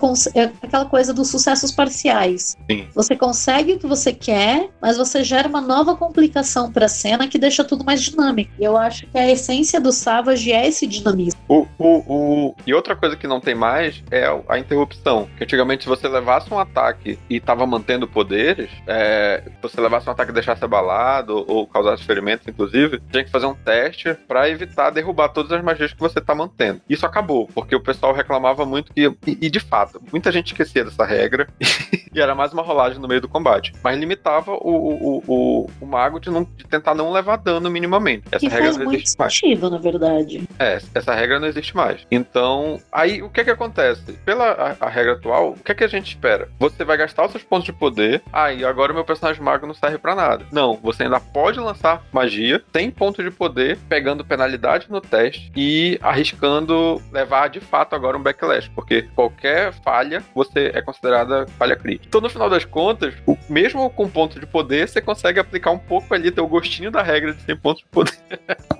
[0.00, 2.56] você, é, é aquela coisa dos sucessos parciais.
[2.70, 2.86] Sim.
[2.94, 7.28] Você consegue o que você quer, mas você gera uma nova complicação para a cena
[7.28, 8.50] que deixa tudo mais dinâmico.
[8.58, 11.39] E eu acho que a essência do Savage é esse dinamismo.
[11.80, 12.54] O, o.
[12.66, 15.26] E outra coisa que não tem mais é a interrupção.
[15.38, 19.42] Que antigamente, se você levasse um ataque e estava mantendo poderes, é...
[19.46, 23.46] se você levasse um ataque e deixasse abalado ou causasse ferimentos, inclusive, tinha que fazer
[23.46, 26.82] um teste para evitar derrubar todas as magias que você está mantendo.
[26.86, 29.06] Isso acabou, porque o pessoal reclamava muito que.
[29.26, 31.48] E, e de fato, muita gente esquecia dessa regra
[32.12, 33.72] e era mais uma rolagem no meio do combate.
[33.82, 38.24] Mas limitava o, o, o, o mago de, não, de tentar não levar dano minimamente.
[38.30, 39.72] Essa que regra faz não existe muito sentido, mais.
[39.72, 40.48] na verdade.
[40.58, 42.06] É, essa regra não existe mais.
[42.10, 44.12] Então, aí o que é que acontece?
[44.24, 46.48] Pela a, a regra atual, o que é que a gente espera?
[46.58, 49.66] Você vai gastar os seus pontos de poder, aí ah, agora o meu personagem mago
[49.66, 50.46] não serve para nada.
[50.52, 55.98] Não, você ainda pode lançar magia, tem ponto de poder, pegando penalidade no teste e
[56.02, 62.06] arriscando levar de fato agora um backlash, porque qualquer falha você é considerada falha crítica.
[62.08, 65.78] Então, no final das contas, o, mesmo com ponto de poder, você consegue aplicar um
[65.78, 68.18] pouco ali, ter o gostinho da regra de 100 pontos de poder.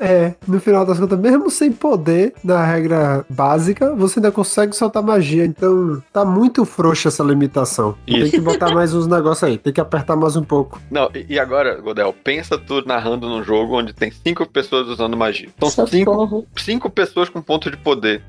[0.00, 2.79] é, no final das contas, mesmo sem poder, na regra
[3.28, 5.44] básica, você ainda consegue soltar magia.
[5.44, 7.96] Então, tá muito frouxa essa limitação.
[8.06, 8.22] Isso.
[8.22, 10.80] Tem que botar mais uns negócios aí, tem que apertar mais um pouco.
[10.90, 15.48] Não, e agora, Godel, pensa tu narrando num jogo onde tem cinco pessoas usando magia.
[15.56, 18.22] Então, cinco, cinco pessoas com ponto de poder.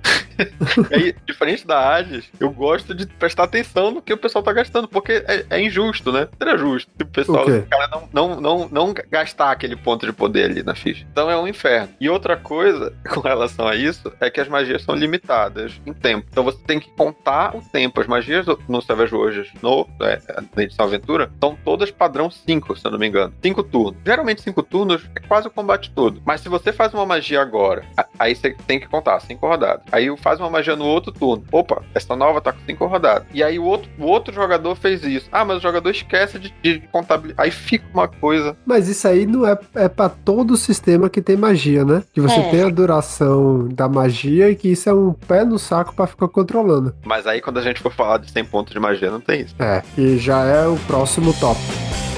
[0.91, 4.53] e aí, diferente da Hades, eu gosto de prestar atenção no que o pessoal tá
[4.53, 6.27] gastando, porque é, é injusto, né?
[6.37, 10.13] Seria justo se o pessoal o cara não, não, não, não gastar aquele ponto de
[10.13, 11.05] poder ali na ficha.
[11.11, 11.89] Então é um inferno.
[11.99, 16.25] E outra coisa com relação a isso é que as magias são limitadas em tempo.
[16.29, 18.01] Então você tem que contar o tempo.
[18.01, 20.19] As magias no Savage Worlds, no, é,
[20.55, 23.33] na edição aventura, são todas padrão 5, se eu não me engano.
[23.41, 24.01] 5 turnos.
[24.05, 26.21] Geralmente 5 turnos é quase o combate todo.
[26.25, 27.83] Mas se você faz uma magia agora,
[28.17, 29.83] aí você tem que contar 5 rodadas.
[29.91, 31.43] Aí faz uma magia no outro turno.
[31.51, 33.27] Opa, essa nova tá com 5 rodadas.
[33.33, 35.27] E aí o outro, o outro jogador fez isso.
[35.31, 37.43] Ah, mas o jogador esquece de, de contabilizar.
[37.45, 38.57] Aí fica uma coisa.
[38.65, 42.03] Mas isso aí não é, é para todo o sistema que tem magia, né?
[42.13, 42.49] Que você é.
[42.49, 46.27] tem a duração da magia e que isso é um pé no saco para ficar
[46.27, 46.93] controlando.
[47.03, 49.55] Mas aí quando a gente for falar de 100 pontos de magia, não tem isso.
[49.59, 52.10] É, e já é o próximo tópico.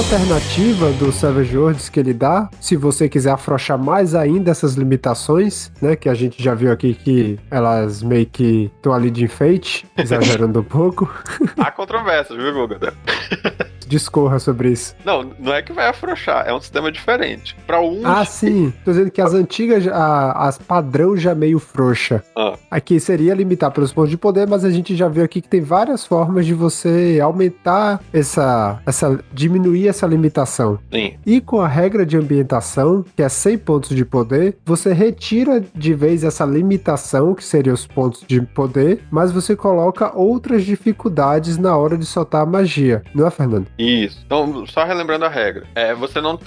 [0.00, 5.70] Alternativa do Savage Worlds que ele dá, se você quiser afrouxar mais ainda essas limitações,
[5.80, 9.86] né, que a gente já viu aqui que elas meio que estão ali de enfeite,
[9.98, 11.12] exagerando um pouco.
[11.58, 12.94] Há controvérsias, viu, Guga?
[13.90, 14.94] discorra sobre isso.
[15.04, 17.56] Não, não é que vai afrouxar, é um sistema diferente.
[17.66, 18.06] Para um.
[18.06, 18.72] Ah, sim.
[18.84, 22.22] Tô dizendo que as antigas, a, as padrão já meio frouxa.
[22.36, 22.54] Ah.
[22.70, 25.60] Aqui seria limitar pelos pontos de poder, mas a gente já viu aqui que tem
[25.60, 28.80] várias formas de você aumentar essa.
[28.86, 30.78] essa diminuir essa limitação.
[30.92, 31.14] Sim.
[31.26, 35.92] E com a regra de ambientação, que é 100 pontos de poder, você retira de
[35.94, 41.76] vez essa limitação, que seria os pontos de poder, mas você coloca outras dificuldades na
[41.76, 43.02] hora de soltar a magia.
[43.12, 43.66] Não é, Fernando?
[43.80, 44.20] Isso.
[44.26, 45.66] Então, só relembrando a regra.
[45.74, 46.38] É, você não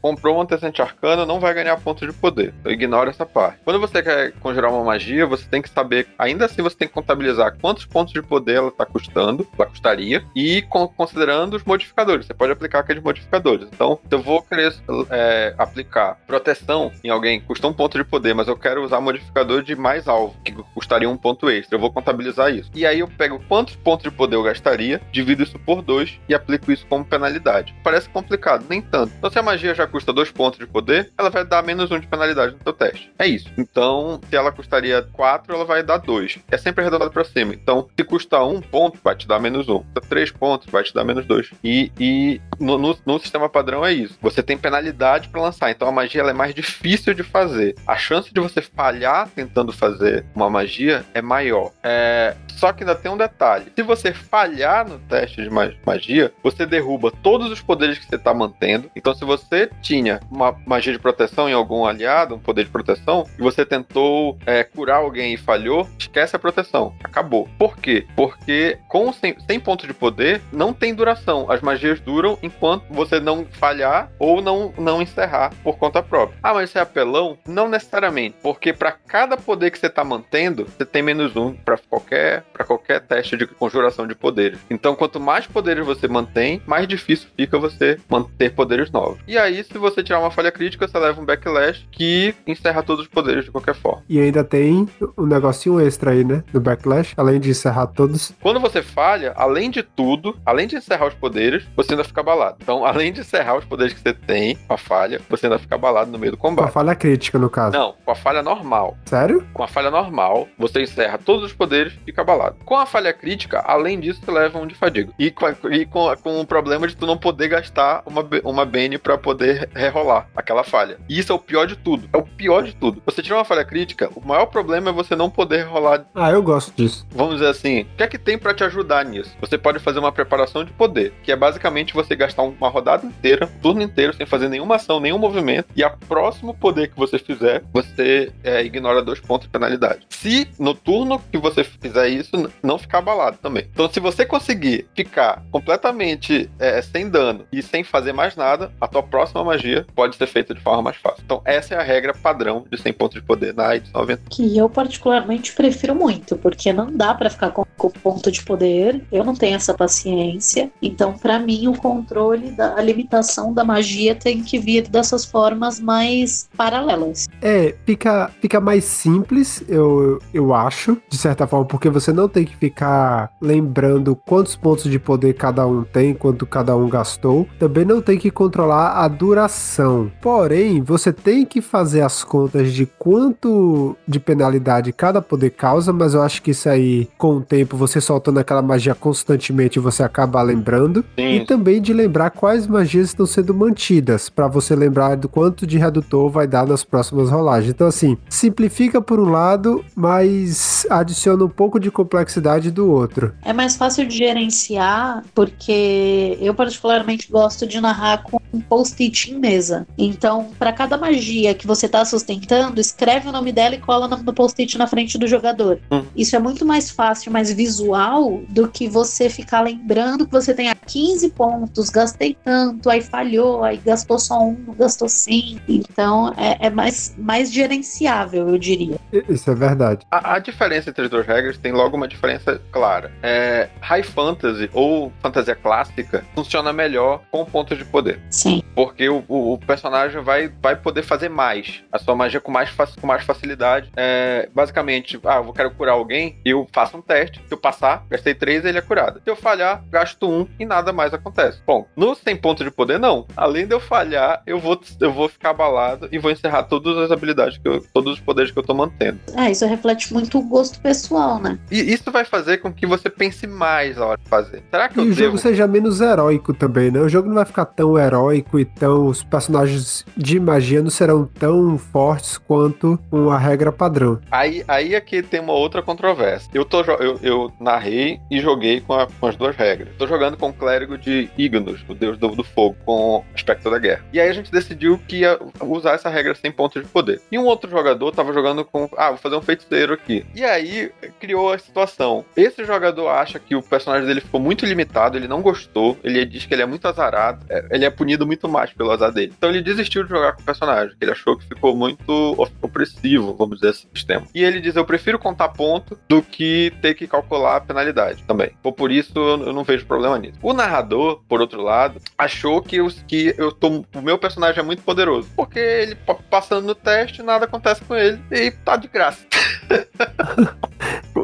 [0.00, 2.52] comprou um antecedente arcano, não vai ganhar pontos de poder.
[2.60, 3.58] Então, ignora essa parte.
[3.64, 6.94] Quando você quer conjurar uma magia, você tem que saber, ainda assim você tem que
[6.94, 12.26] contabilizar quantos pontos de poder ela está custando, ela custaria, e com, considerando os modificadores.
[12.26, 13.68] Você pode aplicar aqueles modificadores.
[13.72, 14.74] Então, se eu vou querer
[15.10, 19.62] é, aplicar proteção em alguém, custa um ponto de poder, mas eu quero usar modificador
[19.62, 21.76] de mais alvo, que custaria um ponto extra.
[21.76, 22.70] Eu vou contabilizar isso.
[22.74, 26.34] E aí eu pego quantos pontos de poder eu gastaria, divido isso por dois e
[26.34, 27.74] aplico isso como penalidade.
[27.82, 29.12] Parece complicado, nem tanto.
[29.16, 31.98] Então, se a magia já custa dois pontos de poder, ela vai dar menos um
[31.98, 33.12] de penalidade no seu teste.
[33.18, 33.50] É isso.
[33.56, 36.38] Então, se ela custaria quatro, ela vai dar dois.
[36.50, 37.54] É sempre arredondado para cima.
[37.54, 39.80] Então, se custa um ponto, vai te dar menos um.
[39.80, 41.50] Se três pontos, vai te dar menos dois.
[41.62, 44.18] E, e no, no, no sistema padrão é isso.
[44.20, 45.70] Você tem penalidade para lançar.
[45.70, 47.74] Então, a magia é mais difícil de fazer.
[47.86, 51.72] A chance de você falhar tentando fazer uma magia é maior.
[51.82, 52.36] É...
[52.56, 53.72] Só que ainda tem um detalhe.
[53.74, 58.32] Se você falhar no teste de magia, você derruba todos os poderes que você está
[58.32, 58.90] mantendo.
[58.96, 63.26] Então, se você tinha uma magia de proteção em algum aliado, um poder de proteção,
[63.38, 66.94] e você tentou é, curar alguém e falhou, esquece a proteção.
[67.04, 67.46] Acabou.
[67.58, 68.06] Por quê?
[68.16, 71.50] Porque com 100, 100 pontos de poder, não tem duração.
[71.50, 76.38] As magias duram enquanto você não falhar ou não, não encerrar por conta própria.
[76.42, 77.36] Ah, mas isso é apelão?
[77.46, 78.36] Não necessariamente.
[78.42, 83.00] Porque para cada poder que você está mantendo, você tem menos um para qualquer, qualquer
[83.00, 84.58] teste de conjuração de poderes.
[84.70, 89.18] Então, quanto mais poderes você mantém, mais difícil fica você manter poderes novos.
[89.26, 93.04] E aí, se você tirar uma falha crítica, você leva um backlash que encerra todos
[93.04, 94.02] os poderes de qualquer forma.
[94.08, 96.42] E ainda tem um negocinho extra aí, né?
[96.52, 98.32] No backlash, além de encerrar todos.
[98.40, 102.58] Quando você falha, além de tudo, além de encerrar os poderes, você ainda fica abalado.
[102.60, 105.74] Então, além de encerrar os poderes que você tem, com a falha, você ainda fica
[105.74, 106.64] abalado no meio do combate.
[106.64, 107.76] Com a falha crítica, no caso.
[107.76, 108.96] Não, com a falha normal.
[109.06, 109.46] Sério?
[109.52, 112.56] Com a falha normal, você encerra todos os poderes e fica abalado.
[112.64, 115.12] Com a falha crítica, além disso, você leva um de fadiga.
[115.18, 118.98] E com, e com, com o problema de tu não poder gastar uma, uma Bane
[118.98, 120.98] pra poder rerolar aquela falha.
[121.08, 122.08] E isso é o pior de tudo.
[122.12, 123.02] É o pior de tudo.
[123.06, 126.04] Você tira uma falha crítica, o maior problema é você não poder rolar.
[126.14, 127.06] Ah, eu gosto disso.
[127.10, 129.34] Vamos dizer assim, o que é que tem para te ajudar nisso?
[129.40, 133.46] Você pode fazer uma preparação de poder, que é basicamente você gastar uma rodada inteira,
[133.46, 137.18] um turno inteiro, sem fazer nenhuma ação, nenhum movimento, e a próximo poder que você
[137.18, 140.06] fizer, você é, ignora dois pontos de penalidade.
[140.10, 143.68] Se no turno que você fizer isso, não ficar abalado também.
[143.72, 148.86] Então, se você conseguir ficar completamente é, sem dano e sem fazer mais nada, a
[148.86, 151.22] tua próxima magia pode ser feita de forma mais fácil.
[151.24, 154.22] Então, essa é a regra padrão de 100 pontos de poder na edição 90.
[154.30, 159.02] Que eu particularmente prefiro muito, porque não dá para ficar com, com ponto de poder.
[159.10, 160.70] Eu não tenho essa paciência.
[160.80, 166.48] Então, para mim, o controle da limitação da magia tem que vir dessas formas mais
[166.56, 167.28] paralelas.
[167.40, 172.44] É, fica, fica mais simples, eu, eu acho, de certa forma, porque você não tem
[172.44, 177.48] que ficar lembrando quantos pontos de poder cada um tem, quanto cada um gastou.
[177.58, 180.08] Também não tem que controlar a duração.
[180.20, 186.14] Porém, você tem que fazer as contas de quanto de penalidade cada poder causa, mas
[186.14, 190.40] eu acho que isso aí, com o tempo, você soltando aquela magia constantemente, você acaba
[190.42, 191.04] lembrando.
[191.18, 191.38] Sim.
[191.38, 195.76] E também de lembrar quais magias estão sendo mantidas, para você lembrar do quanto de
[195.76, 197.72] redutor vai dar nas próximas rolagens.
[197.74, 203.32] Então, assim, simplifica por um lado, mas adiciona um pouco de complexidade do outro.
[203.44, 209.38] É mais fácil de gerenciar, porque eu particularmente gosto de narrar com um post-it em
[209.38, 209.86] mesa.
[209.96, 214.32] Então, para cada magia que você está sustentando, escreve o nome dela e cola no
[214.32, 215.80] post-it na frente do jogador.
[215.90, 216.04] Hum.
[216.14, 220.70] Isso é muito mais fácil, mais visual do que você ficar lembrando que você tem
[220.86, 225.62] 15 pontos, gastei tanto, aí falhou, aí gastou só um, gastou cinco.
[225.68, 228.96] Então, é, é mais, mais gerenciável, eu diria.
[229.28, 230.06] Isso é verdade.
[230.10, 233.12] A, a diferença entre as duas regras tem logo uma diferença clara.
[233.22, 236.01] É, high fantasy ou fantasia clássica
[236.34, 238.20] funciona melhor com pontos de poder.
[238.30, 238.62] Sim.
[238.74, 241.82] Porque o, o, o personagem vai, vai poder fazer mais.
[241.90, 243.90] A sua magia com mais, com mais facilidade.
[243.96, 247.40] É, basicamente, ah, eu quero curar alguém, eu faço um teste.
[247.46, 249.20] Se eu passar, gastei três, ele é curado.
[249.22, 251.60] Se eu falhar, gasto um e nada mais acontece.
[251.66, 253.26] Bom, no 100 pontos de poder, não.
[253.36, 257.10] Além de eu falhar, eu vou, eu vou ficar abalado e vou encerrar todas as
[257.10, 259.18] habilidades, que eu, todos os poderes que eu tô mantendo.
[259.36, 261.58] É, isso reflete muito o gosto pessoal, né?
[261.70, 264.62] E isso vai fazer com que você pense mais na hora de fazer.
[264.70, 265.20] Será que e eu o devo...
[265.20, 267.00] jogo seja menos heróico também, né?
[267.00, 269.06] O jogo não vai ficar tão heróico e tão.
[269.06, 274.20] Os personagens de magia não serão tão fortes quanto uma regra padrão.
[274.30, 276.50] Aí, aí é que tem uma outra controvérsia.
[276.54, 279.88] Eu, tô, eu, eu narrei e joguei com, a, com as duas regras.
[279.98, 283.70] Tô jogando com o clérigo de Ignos, o deus do, do fogo, com o aspecto
[283.70, 284.04] da guerra.
[284.12, 287.20] E aí a gente decidiu que ia usar essa regra sem pontos de poder.
[287.30, 288.88] E um outro jogador tava jogando com.
[288.96, 290.24] Ah, vou fazer um feiticeiro aqui.
[290.34, 292.24] E aí criou a situação.
[292.36, 296.46] Esse jogador acha que o personagem dele ficou muito limitado, ele não gostou ele diz
[296.46, 299.32] que ele é muito azarado, é, ele é punido muito mais pelo azar dele.
[299.36, 303.56] Então ele desistiu de jogar com o personagem, ele achou que ficou muito opressivo, vamos
[303.56, 304.26] dizer assim, sistema.
[304.34, 308.52] E ele diz: Eu prefiro contar ponto do que ter que calcular a penalidade também.
[308.62, 310.38] Por isso eu não vejo problema nisso.
[310.42, 314.62] O narrador, por outro lado, achou que, eu, que eu tô, o meu personagem é
[314.62, 315.28] muito poderoso.
[315.36, 315.96] Porque ele
[316.30, 319.26] passando no teste, nada acontece com ele e tá de graça.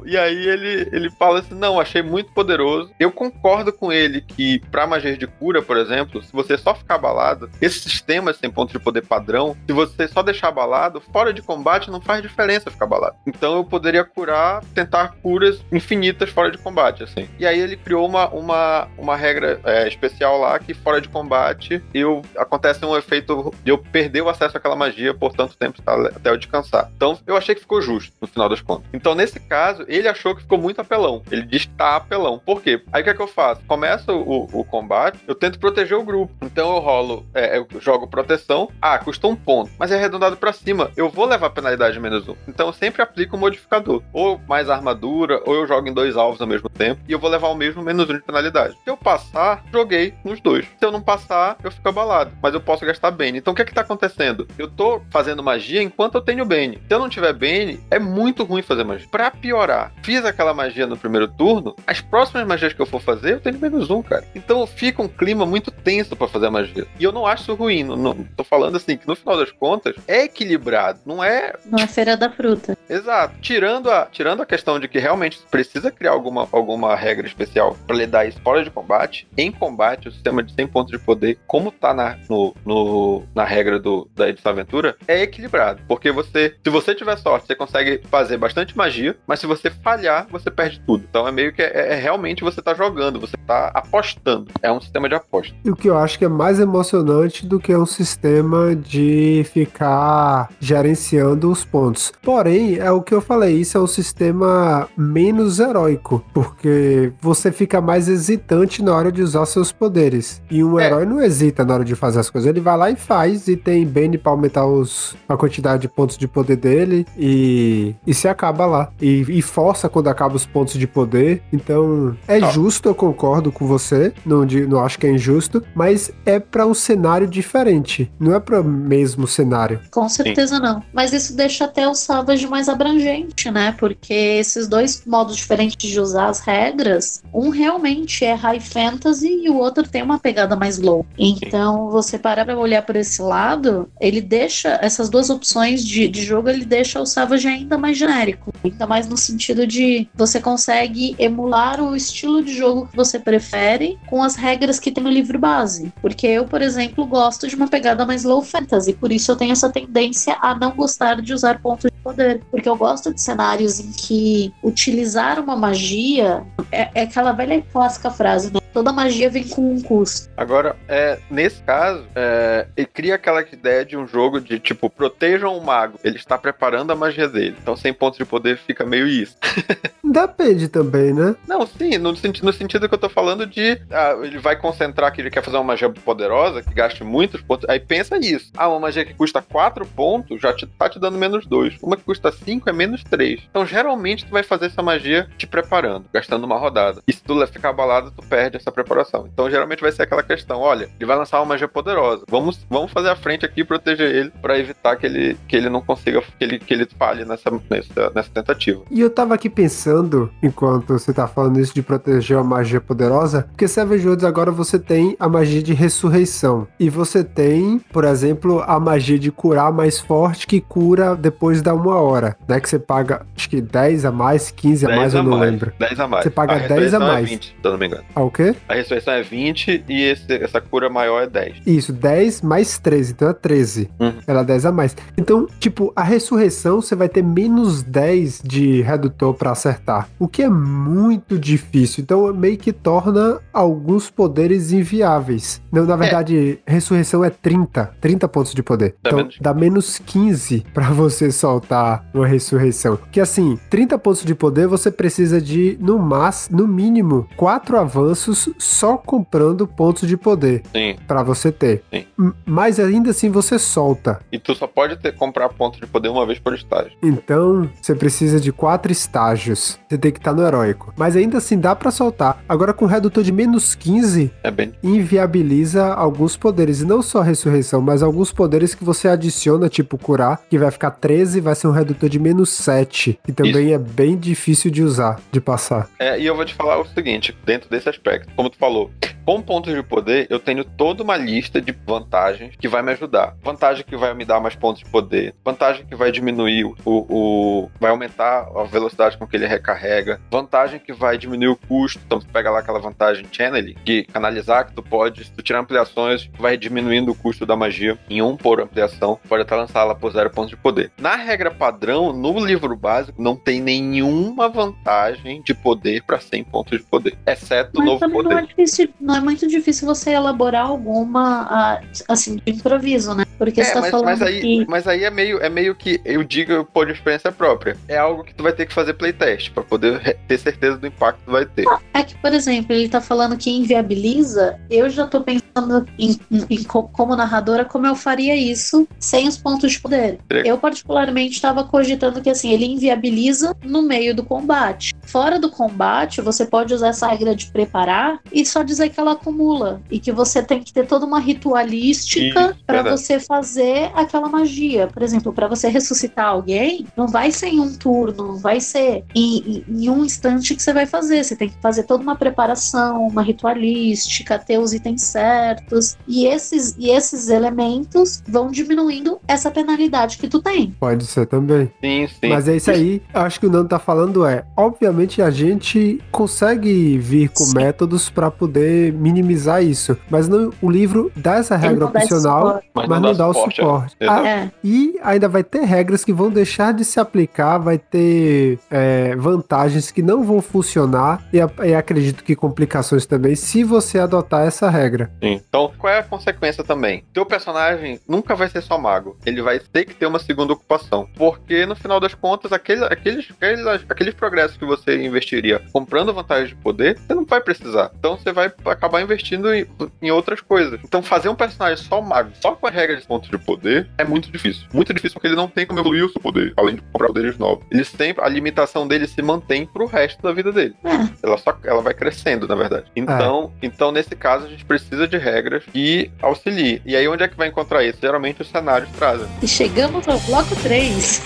[0.09, 2.91] E aí ele, ele fala assim: não, achei muito poderoso.
[2.99, 6.95] Eu concordo com ele que, pra magia de cura, por exemplo, se você só ficar
[6.95, 9.55] abalado, esses sistemas têm pontos de poder padrão.
[9.67, 13.17] Se você só deixar abalado, fora de combate não faz diferença ficar abalado.
[13.27, 17.29] Então eu poderia curar, tentar curas infinitas fora de combate, assim.
[17.39, 21.83] E aí ele criou uma, uma, uma regra é, especial lá que fora de combate
[21.93, 26.31] eu acontece um efeito de eu perder o acesso àquela magia por tanto tempo até
[26.31, 26.91] eu descansar.
[26.97, 28.85] Então eu achei que ficou justo no das contas.
[28.93, 31.23] Então nesse caso ele achou que ficou muito apelão.
[31.31, 32.39] Ele diz que tá apelão.
[32.45, 32.83] Por quê?
[32.93, 33.63] Aí o que é que eu faço?
[33.67, 36.35] Começa o, o combate, eu tento proteger o grupo.
[36.43, 38.69] Então eu rolo, é, eu jogo proteção.
[38.83, 40.91] Ah, custa um ponto, mas é arredondado para cima.
[40.97, 42.37] Eu vou levar penalidade menos um.
[42.47, 44.03] Então eu sempre aplico um modificador.
[44.13, 47.01] Ou mais armadura, ou eu jogo em dois alvos ao mesmo tempo.
[47.09, 48.75] E eu vou levar o mesmo menos um de penalidade.
[48.85, 50.67] Se eu passar, joguei nos dois.
[50.79, 52.33] Se eu não passar, eu fico abalado.
[52.43, 53.39] Mas eu posso gastar Bane.
[53.39, 54.47] Então o que é que tá acontecendo?
[54.59, 56.79] Eu tô fazendo magia enquanto eu tenho Bane.
[56.87, 59.09] Se eu não tiver Bane, é muito ruim fazer magia.
[59.11, 63.35] Pra piorar, fiz aquela magia no primeiro turno, as próximas magias que eu for fazer,
[63.35, 64.25] eu tenho menos um, cara.
[64.35, 66.87] Então fica um clima muito tenso para fazer a magia.
[66.99, 67.83] E eu não acho isso ruim.
[67.83, 71.01] Não, não, tô falando assim, que no final das contas, é equilibrado.
[71.07, 71.55] Não é.
[71.65, 72.77] Não é feira da fruta.
[72.89, 73.35] Exato.
[73.41, 77.97] Tirando a, tirando a questão de que realmente precisa criar alguma, alguma regra especial para
[77.97, 81.71] lidar isso fora de combate, em combate, o sistema de 100 pontos de poder, como
[81.71, 85.81] tá na, no, no, na regra do, da edição aventura, é equilibrado.
[85.87, 90.27] Porque você, se você tiver sorte, você consegue fazer bastante magia, mas se você falhar,
[90.31, 91.05] você perde tudo.
[91.09, 94.51] Então é meio que é, é realmente você tá jogando, você tá apostando.
[94.63, 95.55] É um sistema de aposta.
[95.65, 100.49] E o que eu acho que é mais emocionante do que um sistema de ficar
[100.61, 102.13] gerenciando os pontos.
[102.23, 107.81] Porém, é o que eu falei, isso é um sistema menos heróico, porque você fica
[107.81, 110.43] mais hesitante na hora de usar seus poderes.
[110.51, 110.87] E um é.
[110.87, 113.57] herói não hesita na hora de fazer as coisas, ele vai lá e faz, e
[113.57, 118.29] tem Bane pra aumentar os, a quantidade de pontos de poder dele, e, e se
[118.29, 118.93] acaba lá.
[119.01, 121.43] E, e força quando acaba os pontos de poder.
[121.53, 122.51] Então, é ah.
[122.51, 124.13] justo, eu concordo com você.
[124.25, 128.11] Não, não acho que é injusto, mas é para um cenário diferente.
[128.19, 129.81] Não é para o mesmo cenário.
[129.91, 130.63] Com certeza Sim.
[130.63, 130.83] não.
[130.93, 133.75] Mas isso deixa até o Savage mais abrangente, né?
[133.79, 139.51] Porque esses dois modos diferentes de usar as regras, um realmente é high fantasy e
[139.51, 141.05] o outro tem uma pegada mais low.
[141.19, 146.23] Então, você parar pra olhar por esse lado, ele deixa essas duas opções de, de
[146.23, 148.53] jogo, ele deixa o Savage ainda mais genérico.
[148.65, 153.99] Ainda mais no sentido de você consegue emular o estilo de jogo que você prefere
[154.07, 155.93] com as regras que tem no livro base.
[156.01, 159.53] Porque eu, por exemplo, gosto de uma pegada mais low fantasy, por isso eu tenho
[159.53, 162.43] essa tendência a não gostar de usar pontos de poder.
[162.51, 168.11] Porque eu gosto de cenários em que utilizar uma magia é, é aquela velha clássica
[168.11, 168.61] frase, né?
[168.79, 170.31] Toda magia vem com um custo.
[170.37, 175.59] Agora, é, nesse caso, é, ele cria aquela ideia de um jogo de tipo, protejam
[175.59, 175.99] o mago.
[176.05, 177.57] Ele está preparando a magia dele.
[177.61, 179.37] Então, sem pontos de poder fica meio isso.
[180.05, 181.35] Depende também, né?
[181.49, 183.83] Não, sim, no, no sentido que eu tô falando de.
[183.91, 187.69] Ah, ele vai concentrar que ele quer fazer uma magia poderosa, que gaste muitos pontos.
[187.69, 188.53] Aí pensa isso.
[188.57, 191.79] Ah, uma magia que custa 4 pontos já te, tá te dando menos 2.
[191.83, 193.41] Uma que custa 5 é menos 3.
[193.51, 197.03] Então, geralmente, tu vai fazer essa magia te preparando, gastando uma rodada.
[197.05, 199.29] E se tu ficar abalado, tu perde essa preparação.
[199.33, 202.25] Então, geralmente vai ser aquela questão: olha, ele vai lançar uma magia poderosa.
[202.29, 205.69] Vamos, vamos fazer a frente aqui e proteger ele para evitar que ele, que ele
[205.69, 208.83] não consiga, que ele, que ele falhe nessa, nessa, nessa tentativa.
[208.91, 213.43] E eu tava aqui pensando, enquanto você tá falando isso de proteger a magia poderosa,
[213.51, 216.67] porque Savage Worlds agora você tem a magia de ressurreição.
[216.79, 221.75] E você tem, por exemplo, a magia de curar mais forte que cura depois da
[221.75, 222.61] uma hora, né?
[222.61, 225.73] Que você paga, acho que 10 a mais, 15 a mais, eu não mais, lembro.
[225.79, 226.25] 10 a mais.
[226.25, 227.27] Você paga a 10 a é mais.
[227.27, 228.05] É 20, se eu não me engano.
[228.15, 228.55] Ah, o quê?
[228.69, 231.57] A ressurreição é 20 e esse, essa cura maior é 10.
[231.67, 233.91] Isso, 10 mais 13, então é 13.
[233.99, 234.15] Uhum.
[234.27, 234.97] Ela é 10 a mais.
[235.17, 240.43] Então, tipo, a ressurreição você vai ter menos 10 de redutor para acertar, o que
[240.43, 242.03] é muito difícil.
[242.03, 245.61] Então, meio que torna alguns poderes inviáveis.
[245.71, 246.73] Não, na verdade, é.
[246.73, 248.95] ressurreição é 30, 30 pontos de poder.
[249.03, 249.39] Dá então, menos.
[249.41, 252.99] dá menos 15 para você soltar uma ressurreição.
[253.11, 258.38] Que assim, 30 pontos de poder você precisa de no máximo, no mínimo, 4 avanços
[258.59, 260.97] só comprando pontos de poder Sim.
[261.07, 261.83] para você ter.
[261.93, 262.05] Sim.
[262.45, 264.21] Mas ainda assim você solta.
[264.31, 266.93] E tu só pode ter, comprar pontos de poder uma vez por estágio.
[267.03, 269.79] Então, você precisa de quatro estágios.
[269.89, 270.93] Você tem que estar no heróico.
[270.97, 272.43] Mas ainda assim dá pra soltar.
[272.49, 274.73] Agora com redutor de menos 15, É bem.
[274.83, 276.81] inviabiliza alguns poderes.
[276.81, 280.71] E não só a ressurreição, mas alguns poderes que você adiciona, tipo curar, que vai
[280.71, 283.19] ficar 13, vai ser um redutor de menos 7.
[283.27, 285.89] E também é bem difícil de usar, de passar.
[285.99, 288.91] É, e eu vou te falar o seguinte, dentro desse aspecto, como tu falou,
[289.29, 293.37] com pontos de poder, eu tenho toda uma lista de vantagens que vai me ajudar.
[293.43, 297.71] Vantagem que vai me dar mais pontos de poder, vantagem que vai diminuir o, o
[297.79, 302.01] vai aumentar a velocidade com que ele recarrega, vantagem que vai diminuir o custo.
[302.07, 305.61] Então, tu pega lá aquela vantagem channeling, que canalizar, que tu pode, se tu tirar
[305.61, 309.95] ampliações, vai diminuindo o custo da magia em um por ampliação, pode até lançar ela
[309.95, 310.91] por zero pontos de poder.
[310.99, 316.79] Na regra padrão, no livro básico, não tem nenhuma vantagem de poder para 100 pontos
[316.79, 318.47] de poder, exceto o novo também não é, poder.
[318.47, 323.25] difícil, não é muito difícil você elaborar alguma, ah, assim, de improviso, né?
[323.37, 324.67] Porque você É, tá mas, falando mas aí, que...
[324.69, 327.77] mas aí é meio, é meio que eu digo por experiência própria.
[327.87, 331.21] É algo que tu vai ter que fazer playtest para poder ter certeza do impacto
[331.25, 331.65] que vai ter.
[331.95, 336.47] É que, por exemplo, ele tá falando que inviabiliza, eu já tô pensando em, em-
[336.51, 340.19] em co- como narradora, como eu faria isso sem os pontos de poder.
[340.45, 344.95] Eu, particularmente, estava cogitando que, assim, ele inviabiliza no meio do combate.
[345.03, 349.08] Fora do combate, você pode usar essa regra de preparar e só dizer que ela
[349.09, 349.81] acumula.
[349.91, 354.87] E que você tem que ter toda uma ritualística para você fazer aquela magia.
[354.87, 359.05] Por exemplo, para você ressuscitar alguém, não vai ser em um turno, não vai ser
[359.15, 361.23] em, em- em um instante que você vai fazer.
[361.25, 365.97] Você tem que fazer toda uma preparação, uma ritualística, ter os itens certos.
[366.07, 370.71] E esses, e esses elementos vão diminuindo essa penalidade que tu tem.
[370.79, 371.71] Pode ser também.
[371.83, 372.29] Sim, sim.
[372.29, 376.01] Mas é isso aí, eu acho que o Nando tá falando é, obviamente a gente
[376.11, 377.55] consegue vir com Sim.
[377.55, 382.89] métodos pra poder minimizar isso, mas não, o livro dá essa regra dá opcional, suporte.
[382.89, 383.65] mas, não dá o suporte, é.
[383.65, 383.97] suporte.
[384.01, 384.21] Exato.
[384.23, 384.51] Ah, É.
[384.63, 389.91] e ainda vai ter regras que vão deixar de se aplicar, vai ter é, vantagens
[389.91, 395.11] que não vão funcionar e, e acredito que complicações também se você adotar essa regra.
[395.23, 395.41] Sim.
[395.49, 397.05] Então, qual é a consequência também?
[397.13, 399.17] Teu personagem nunca vai ser só mago.
[399.25, 401.09] Ele vai ter que ter uma segunda ocupação.
[401.17, 406.51] Porque, no final das contas, aquele- aqueles, aqueles, aqueles progressos que você investiria comprando vantagens
[406.51, 407.91] de poder, você não vai precisar.
[407.99, 409.67] Então, você vai acabar investindo em,
[410.01, 410.81] em outras coisas.
[410.85, 414.05] Então, fazer um personagem só mago, só com a regra de pontos de poder, é
[414.05, 414.67] muito difícil.
[414.73, 417.37] Muito difícil porque ele não tem como evoluir o seu poder, além de comprar poderes
[417.37, 417.65] novos.
[417.71, 420.75] Ele sempre, a limitação dele se mantém pro resto da vida dele.
[420.85, 421.09] É.
[421.23, 422.87] Ela só ela vai crescendo, na verdade.
[422.95, 426.81] Então, então nesse caso, a gente precisa de regras que auxiliem.
[426.87, 427.99] E aí, onde é que vai encontrar isso?
[428.01, 429.27] Geralmente os cenários trazem.
[429.43, 431.23] E chegamos ao bloco 3.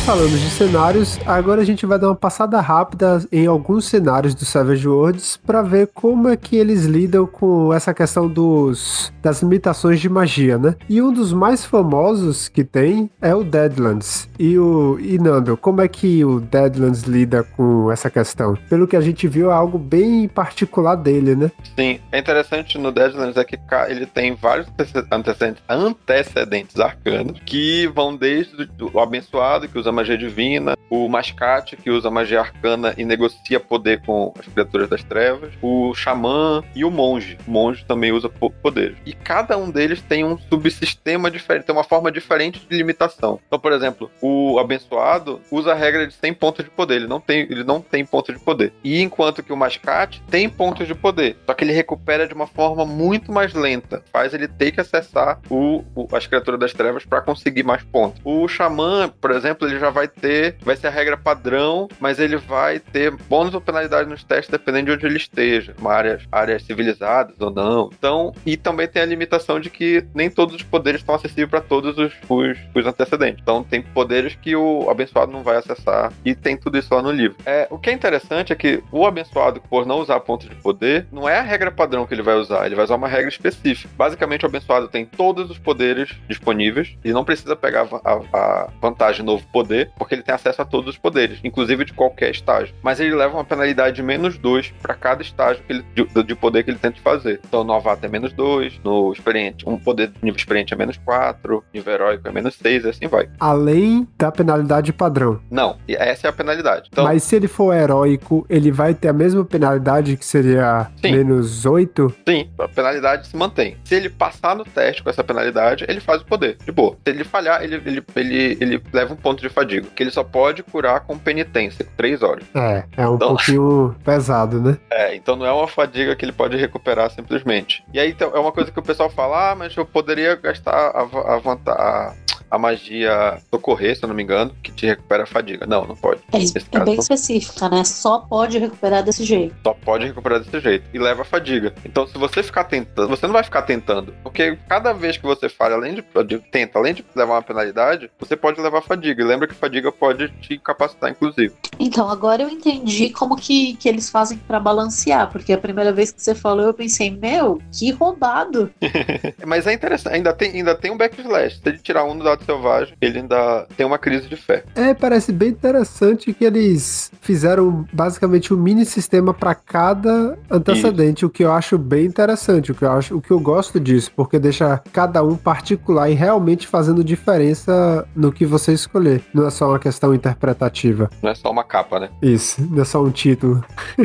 [0.06, 4.44] Falando de cenários, agora a gente vai dar uma passada rápida em alguns cenários do
[4.44, 10.00] Savage Worlds para ver como é que eles lidam com essa questão dos das limitações
[10.00, 10.76] de magia, né?
[10.88, 14.28] E um dos mais famosos que tem é o Deadlands.
[14.38, 18.56] E o e Nando, como é que o Deadlands lida com essa questão?
[18.70, 21.50] Pelo que a gente viu, é algo bem particular dele, né?
[21.76, 27.88] Sim, é interessante no Deadlands é que ele tem vários antece- antecedentes, antecedentes arcanos que
[27.88, 33.04] vão desde o abençoado, que usa magia divina, o mascate, que usa magia arcana e
[33.04, 37.36] negocia poder com as criaturas das trevas, o xamã e o monge.
[37.46, 38.96] O monge também usa po- poderes.
[39.04, 43.40] E cada um deles tem um subsistema diferente, tem uma forma diferente de limitação.
[43.46, 47.20] Então, por exemplo, o abençoado usa a regra de 100 pontos de poder, ele não
[47.20, 48.72] tem, ele não tem pontos de poder.
[48.84, 52.46] E enquanto que o mascate tem pontos de poder, só que ele recupera de uma
[52.46, 57.04] forma muito mais lenta, faz ele ter que acessar o, o- as criaturas das trevas
[57.04, 58.20] para conseguir mais pontos.
[58.24, 62.36] O xamã, por exemplo, ele já vai ter, vai ser a regra padrão, mas ele
[62.36, 66.62] vai ter bônus ou penalidade nos testes dependendo de onde ele esteja, uma área, áreas
[66.62, 67.90] civilizadas ou não.
[67.96, 71.60] Então, e também tem a limitação de que nem todos os poderes estão acessíveis para
[71.60, 73.40] todos os, os, os antecedentes.
[73.42, 77.10] Então, tem poderes que o abençoado não vai acessar e tem tudo isso lá no
[77.10, 77.36] livro.
[77.44, 81.06] É, o que é interessante é que o abençoado, por não usar pontos de poder,
[81.12, 83.88] não é a regra padrão que ele vai usar, ele vai usar uma regra específica.
[83.96, 89.24] Basicamente, o abençoado tem todos os poderes disponíveis, ele não precisa pegar a- a vantagem
[89.24, 92.74] novo poder, poder, porque ele tem acesso a todos os poderes, inclusive de qualquer estágio.
[92.82, 96.34] Mas ele leva uma penalidade de menos 2 para cada estágio que ele, de, de,
[96.34, 97.40] poder que ele tenta fazer.
[97.46, 100.96] Então, no novato é menos 2, no experiente, um poder de nível experiente é menos
[100.98, 103.28] 4, nível heróico é menos 6, e assim vai.
[103.38, 105.40] Além da penalidade padrão.
[105.50, 106.88] Não, essa é a penalidade.
[106.92, 111.12] Então, Mas se ele for heróico, ele vai ter a mesma penalidade que seria Sim.
[111.12, 112.14] menos 8?
[112.28, 113.76] Sim, a penalidade se mantém.
[113.84, 116.96] Se ele passar no teste com essa penalidade, ele faz o poder, de boa.
[117.04, 120.24] Se ele falhar, ele, ele, ele, ele leva um ponto de fadiga, que ele só
[120.24, 122.44] pode curar com penitência, com 3 horas.
[122.54, 123.28] É, é um então...
[123.28, 124.78] pouquinho pesado, né?
[124.90, 127.84] É, então não é uma fadiga que ele pode recuperar simplesmente.
[127.92, 130.72] E aí então, é uma coisa que o pessoal fala, ah, mas eu poderia gastar
[130.72, 132.14] a, a, a,
[132.50, 135.66] a magia socorrer, se eu não me engano, que te recupera a fadiga.
[135.66, 136.20] Não, não pode.
[136.32, 137.84] É, é bem específica, né?
[137.84, 139.54] Só pode recuperar desse jeito.
[139.62, 140.88] Só pode recuperar desse jeito.
[140.92, 141.74] E leva a fadiga.
[141.84, 144.14] Então, se você ficar tentando, você não vai ficar tentando.
[144.22, 148.10] Porque cada vez que você falha, além de, de tenta, além de levar uma penalidade,
[148.18, 149.22] você pode levar fadiga.
[149.22, 151.54] E lembra que fadiga pode te incapacitar, inclusive.
[151.78, 155.30] Então, agora eu entendi como que, que eles fazem para balancear.
[155.30, 158.70] Porque a primeira vez que você falou, eu pensei, meu, que roubado.
[159.46, 161.56] Mas é interessante, ainda tem, ainda tem um backslash.
[161.56, 164.64] Se ele tirar um do lado selvagem, ele ainda tem uma crise de fé.
[164.74, 171.26] É, parece bem interessante que eles fizeram basicamente um mini sistema para cada antecedente, Isso.
[171.26, 174.10] o que eu acho bem interessante, o que eu acho, o que eu gosto disso,
[174.14, 179.22] porque deixa cada um particular e realmente fazendo diferença no que você escolher.
[179.36, 181.10] Não é só uma questão interpretativa.
[181.22, 182.08] Não é só uma capa, né?
[182.22, 183.62] Isso, não é só um título.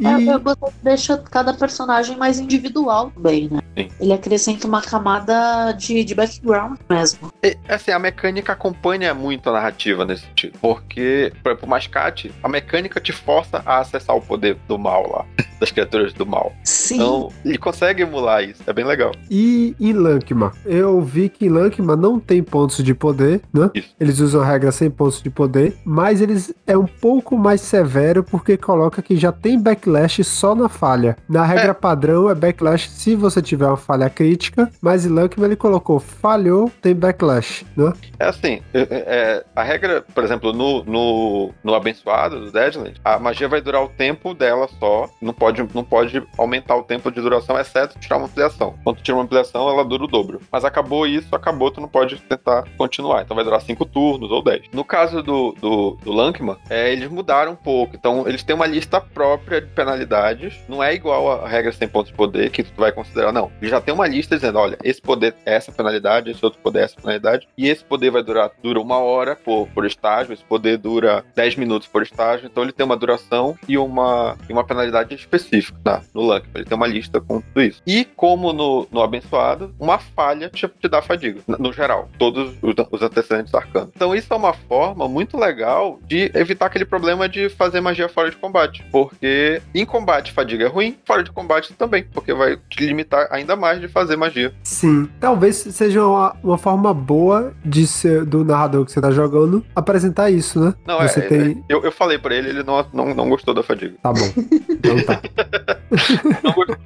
[0.00, 0.06] e...
[0.06, 0.40] É,
[0.82, 3.60] deixa cada personagem mais individual também, né?
[3.76, 3.88] Sim.
[4.00, 7.30] Ele acrescenta uma camada de, de background mesmo.
[7.42, 10.58] E, assim, a mecânica acompanha muito a narrativa nesse sentido.
[10.58, 15.06] Porque, por exemplo, o Mascate, a mecânica te força a acessar o poder do mal
[15.10, 15.26] lá.
[15.60, 16.54] Das criaturas do mal.
[16.64, 16.94] Sim.
[16.94, 18.62] Então, ele consegue emular isso.
[18.66, 19.12] É bem legal.
[19.30, 20.54] E em Lankma?
[20.64, 23.70] Eu vi que em Lankma não tem pontos de poder, né?
[23.74, 23.90] Isso.
[24.00, 28.22] Eles usam a regra sem pontos de poder, mas eles é um pouco mais severo
[28.22, 31.16] porque coloca que já tem backlash só na falha.
[31.28, 31.74] Na regra é.
[31.74, 36.94] padrão é backlash se você tiver uma falha crítica, mas Lankma ele colocou falhou, tem
[36.94, 37.92] backlash, né?
[38.18, 43.18] É assim, é, é, a regra, por exemplo, no, no, no abençoado do Deadland, a
[43.18, 47.20] magia vai durar o tempo dela só, não pode, não pode aumentar o tempo de
[47.20, 48.74] duração, exceto tirar uma ampliação.
[48.84, 50.40] Quando tu tira uma ampliação, ela dura o dobro.
[50.50, 53.22] Mas acabou isso, acabou, tu não pode tentar continuar.
[53.22, 54.70] Então vai durar 5 turnos ou 10.
[54.72, 57.94] No caso do, do, do Lankman, é, eles mudaram um pouco.
[57.94, 60.58] Então eles têm uma lista própria de penalidades.
[60.68, 63.50] Não é igual a regra sem pontos de poder, que tu vai considerar, não.
[63.60, 66.80] Eles já tem uma lista dizendo, olha, esse poder é essa penalidade, esse outro poder
[66.80, 70.44] é essa penalidade, e esse poder vai durar dura uma hora por, por estágio, esse
[70.44, 74.64] poder dura 10 minutos por estágio, então ele tem uma duração e uma, e uma
[74.64, 76.02] penalidade específica tá?
[76.14, 76.46] no Luck.
[76.54, 77.82] Ele tem uma lista com tudo isso.
[77.86, 82.74] E como no, no abençoado, uma falha te, te dá fadiga, no geral, todos os,
[82.90, 83.90] os antecedentes arcanos.
[83.94, 88.30] Então isso é uma forma muito legal de evitar aquele problema de fazer magia fora
[88.30, 92.84] de combate, porque em combate fadiga é ruim, fora de combate também, porque vai te
[92.84, 94.52] limitar ainda mais de fazer magia.
[94.62, 99.64] Sim, talvez seja uma, uma forma boa de ser do narrador que você tá jogando
[99.74, 100.74] apresentar isso, né?
[100.86, 101.64] Não, você é, tem...
[101.68, 103.94] É, eu, eu falei pra ele, ele não, não, não gostou da fadiga.
[104.02, 104.32] Tá bom.
[104.68, 105.20] Então tá.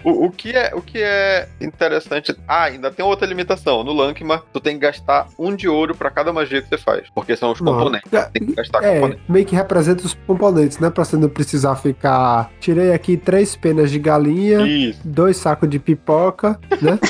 [0.04, 2.34] o, o, que é, o que é interessante.
[2.48, 3.84] Ah, ainda tem outra limitação.
[3.84, 7.06] No Lankma, tu tem que gastar um de ouro pra cada magia que você faz.
[7.14, 7.72] Porque são os não.
[7.72, 8.12] componentes.
[8.12, 9.24] É, tem que gastar é, componentes.
[9.28, 10.90] Meio que representa os componentes, né?
[10.90, 12.50] Pra você não precisar ficar.
[12.60, 15.00] Tirei aqui três penas de galinha, Isso.
[15.04, 16.98] dois sacos de pipoca, né?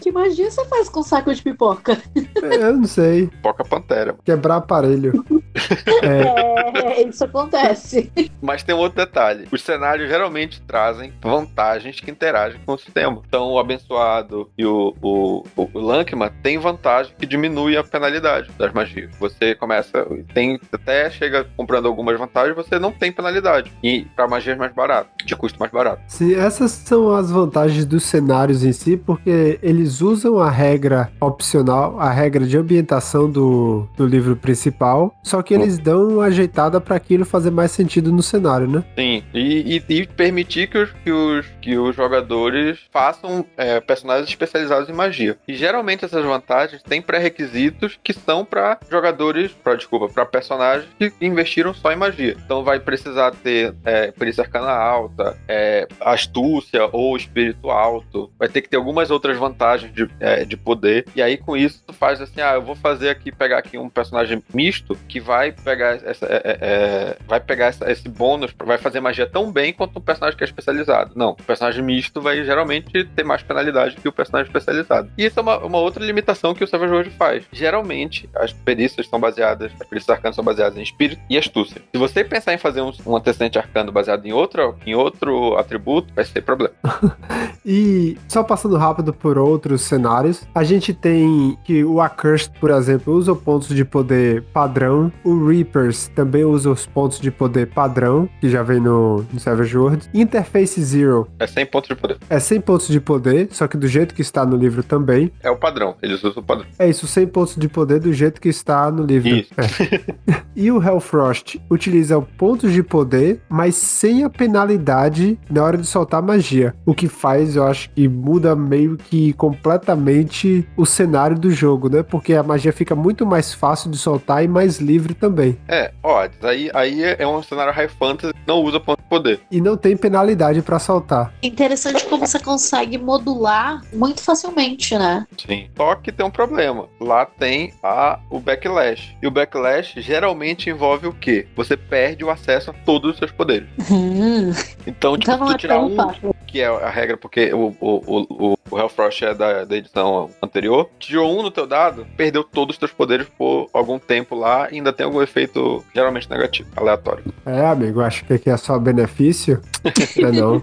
[0.00, 2.00] que magia você faz com saco de pipoca?
[2.42, 3.26] Eu não sei.
[3.26, 4.16] Pipoca pantera.
[4.24, 5.24] Quebrar aparelho.
[6.02, 7.00] é.
[7.00, 8.10] é, isso acontece.
[8.40, 9.46] Mas tem um outro detalhe.
[9.50, 13.22] Os cenários geralmente trazem vantagens que interagem com o sistema.
[13.26, 18.72] Então, o abençoado e o, o, o Lankman tem vantagem que diminui a penalidade das
[18.72, 19.10] magias.
[19.18, 23.72] Você começa, tem até chega comprando algumas vantagens, você não tem penalidade.
[23.82, 26.02] E para magias mais baratas, de custo mais barato.
[26.06, 31.98] Sim, essas são as vantagens dos cenários em si, porque eles usam a regra opcional,
[31.98, 36.96] a regra de ambientação do, do livro principal, só que eles dão uma ajeitada para
[36.96, 38.84] aquilo fazer mais sentido no cenário, né?
[38.96, 44.28] Sim, e, e, e permitir que os, que os, que os jogadores façam é, personagens
[44.28, 45.38] especializados em magia.
[45.46, 51.12] E geralmente essas vantagens têm pré-requisitos que são para jogadores, para desculpa, para personagens que
[51.20, 52.36] investiram só em magia.
[52.44, 58.30] Então vai precisar ter é, perícia arcana alta, é, astúcia ou espírito alto.
[58.38, 61.06] Vai ter que ter algumas outras vantagens de, é, de poder.
[61.14, 63.88] E aí com isso tu faz assim, ah, eu vou fazer aqui pegar aqui um
[63.88, 68.78] personagem misto que vai pegar essa, é, é, é, vai pegar essa, esse bônus, vai
[68.78, 71.12] fazer magia tão bem quanto um personagem que é especializado.
[71.14, 75.10] Não, o personagem misto vai geralmente ter mais penalidade que o personagem especializado.
[75.16, 77.44] E isso é uma, uma outra limitação que o Savage World faz.
[77.52, 81.80] Geralmente, as perícias são baseadas, as perícias arcanas são baseadas em espírito e astúcia.
[81.92, 86.12] Se você pensar em fazer um, um antecedente arcano baseado em outro, em outro atributo,
[86.14, 86.74] vai ser problema.
[87.64, 89.38] e só passando rápido por
[89.72, 95.12] outros cenários, a gente tem que o Accursed, por exemplo, usa pontos de poder padrão.
[95.22, 99.76] O Reapers também usa os pontos de poder padrão, que já vem no, no Savage
[99.76, 100.08] World.
[100.14, 101.28] Interface Zero.
[101.38, 102.16] É 100 pontos de poder.
[102.28, 105.30] É 100 pontos de poder, só que do jeito que está no livro também.
[105.42, 106.66] É o padrão, eles usam o padrão.
[106.78, 109.28] É isso, 100 pontos de poder do jeito que está no livro.
[109.28, 109.52] Isso.
[109.56, 110.42] É.
[110.56, 116.22] e o Hellfrost utiliza pontos de poder, mas sem a penalidade na hora de soltar
[116.22, 116.74] magia.
[116.84, 122.02] O que faz, eu acho que muda meio que completamente o cenário do jogo, né?
[122.02, 125.58] Porque a magia fica muito mais fácil de soltar e mais livre também.
[125.68, 129.40] É, ó, aí, aí é um cenário high fantasy, não usa ponto de poder.
[129.50, 131.32] E não tem penalidade para soltar.
[131.42, 135.26] Interessante como você consegue modular muito facilmente, né?
[135.36, 135.68] Sim.
[135.76, 136.86] Só que tem um problema.
[137.00, 139.16] Lá tem a, o backlash.
[139.20, 141.46] E o backlash geralmente envolve o quê?
[141.56, 143.68] Você perde o acesso a todos os seus poderes.
[143.90, 144.52] Hum.
[144.86, 146.34] Então, tipo, Então tu é tirar um, fácil.
[146.48, 150.88] Que é a regra, porque o, o, o, o Hellfrost é da, da edição anterior,
[150.98, 154.76] tirou um no teu dado, perdeu todos os teus poderes por algum tempo lá e
[154.76, 157.24] ainda tem algum efeito geralmente negativo, aleatório.
[157.44, 159.60] É, amigo, acho que aqui é só benefício.
[160.16, 160.62] não, é não.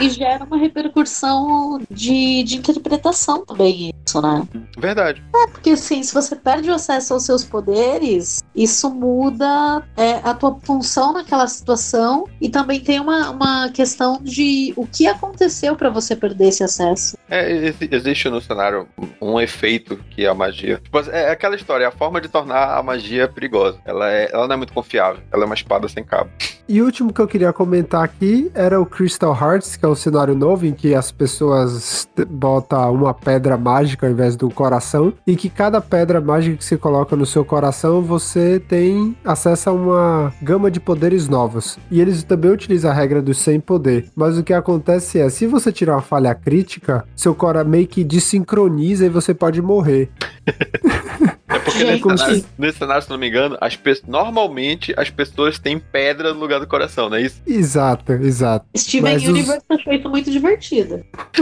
[0.00, 4.46] E gera uma repercussão de, de interpretação também, isso, né?
[4.76, 5.22] Verdade.
[5.52, 10.58] Porque assim, se você perde o acesso aos seus poderes, isso muda é, a tua
[10.62, 16.14] função naquela situação e também tem uma, uma questão de o que aconteceu para você
[16.16, 17.16] perder esse acesso.
[17.28, 18.86] É, exi- existe no cenário
[19.20, 20.80] um efeito que é a magia.
[20.82, 23.78] Tipo, é aquela história, é a forma de tornar a magia perigosa.
[23.84, 25.20] Ela, é, ela não é muito confiável.
[25.32, 26.30] Ela é uma espada sem cabo.
[26.68, 29.94] E o último que eu queria comentar aqui era o Crystal Hearts, que é um
[29.94, 35.34] cenário novo em que as pessoas botam uma pedra mágica ao invés do coração, e
[35.34, 40.32] que cada pedra mágica que você coloca no seu coração, você tem acesso a uma
[40.42, 41.78] gama de poderes novos.
[41.90, 44.06] E eles também utilizam a regra do sem poder.
[44.14, 48.04] Mas o que acontece é, se você tirar uma falha crítica, seu cora meio que
[48.04, 50.10] desincroniza e você pode morrer.
[51.70, 55.10] Porque nesse Como cenário, se- nesse cenário, se não me engano, as pe- normalmente as
[55.10, 57.40] pessoas têm pedra no lugar do coração, não é isso?
[57.46, 58.66] Exato, exato.
[58.76, 61.04] Steven Mas os- Universe achou isso muito divertido.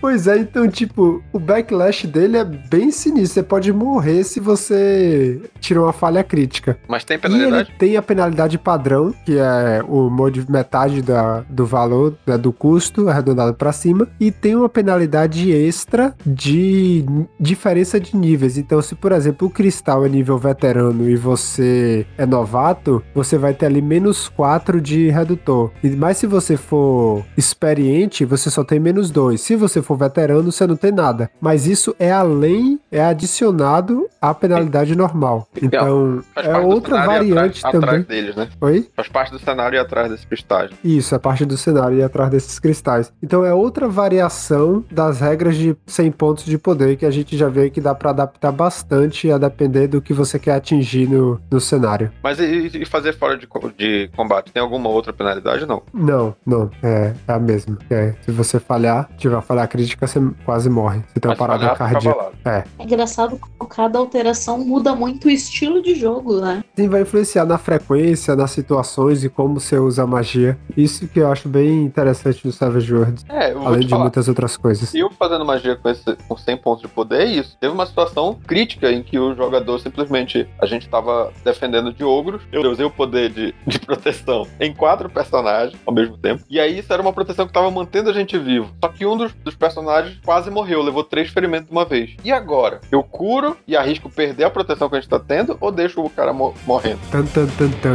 [0.00, 3.34] Pois é, então, tipo, o backlash dele é bem sinistro.
[3.34, 6.78] Você pode morrer se você tirou uma falha crítica.
[6.86, 7.74] Mas tem E ele penalidade?
[7.78, 13.08] tem a penalidade padrão, que é o mod metade da, do valor, né, do custo,
[13.08, 14.06] arredondado pra cima.
[14.20, 17.04] E tem uma penalidade extra de
[17.40, 18.58] diferença de níveis.
[18.58, 23.54] Então, se, por exemplo, o cristal é nível veterano e você é novato, você vai
[23.54, 25.70] ter ali menos 4 de redutor.
[25.96, 29.40] Mas se você for experiente, você só tem menos 2.
[29.40, 31.30] Se você for veterano, você não tem nada.
[31.40, 35.46] Mas isso é além, é adicionado à penalidade normal.
[35.62, 38.00] Então, é outra variante atrás, também.
[38.00, 38.48] atrás deles, né?
[38.60, 38.88] Oi?
[38.96, 40.70] Faz parte do cenário e atrás desses cristais.
[40.82, 43.12] Isso, é parte do cenário e atrás desses cristais.
[43.22, 47.48] Então é outra variação das regras de 100 pontos de poder que a gente já
[47.48, 51.60] vê que dá pra adaptar bastante a depender do que você quer atingir no, no
[51.60, 52.10] cenário.
[52.22, 54.52] Mas e, e fazer fora de, de combate?
[54.52, 55.66] Tem alguma outra penalidade?
[55.66, 55.82] Não.
[55.92, 57.78] Não, não, é, é a mesma.
[57.90, 61.00] É, se você falhar, tiver uma falha crítica, você quase morre.
[61.12, 62.32] Você tem uma Mas parada falhar, cardíaca.
[62.44, 62.64] É.
[62.78, 66.62] É engraçado como cada alteração muda muito o estilo de jogo, né?
[66.76, 70.58] Sim, vai influenciar na frequência, nas situações e como você usa a magia.
[70.76, 73.24] Isso que eu acho bem interessante no Savage Worlds.
[73.28, 74.02] É, eu vou Além te de falar.
[74.02, 74.92] muitas outras coisas.
[74.94, 77.56] E eu fazendo magia com, esse, com 100 pontos de poder é isso.
[77.60, 80.46] Teve uma situação crítica em que o jogador simplesmente.
[80.60, 82.42] A gente tava defendendo de ogros.
[82.52, 86.42] Eu usei o poder de, de proteção em quatro personagens ao mesmo tempo.
[86.48, 88.72] E aí isso era uma proteção que tava mantendo a gente vivo.
[88.82, 92.16] Só que um dos, dos personagens quase morreu, levou três ferimentos de uma vez.
[92.24, 92.80] E agora?
[92.90, 96.10] Eu curo e arrisco perder a proteção que a gente tá tendo ou deixo o
[96.10, 96.98] cara mo- morrendo?
[97.10, 97.94] Tan, tan, tan, tan.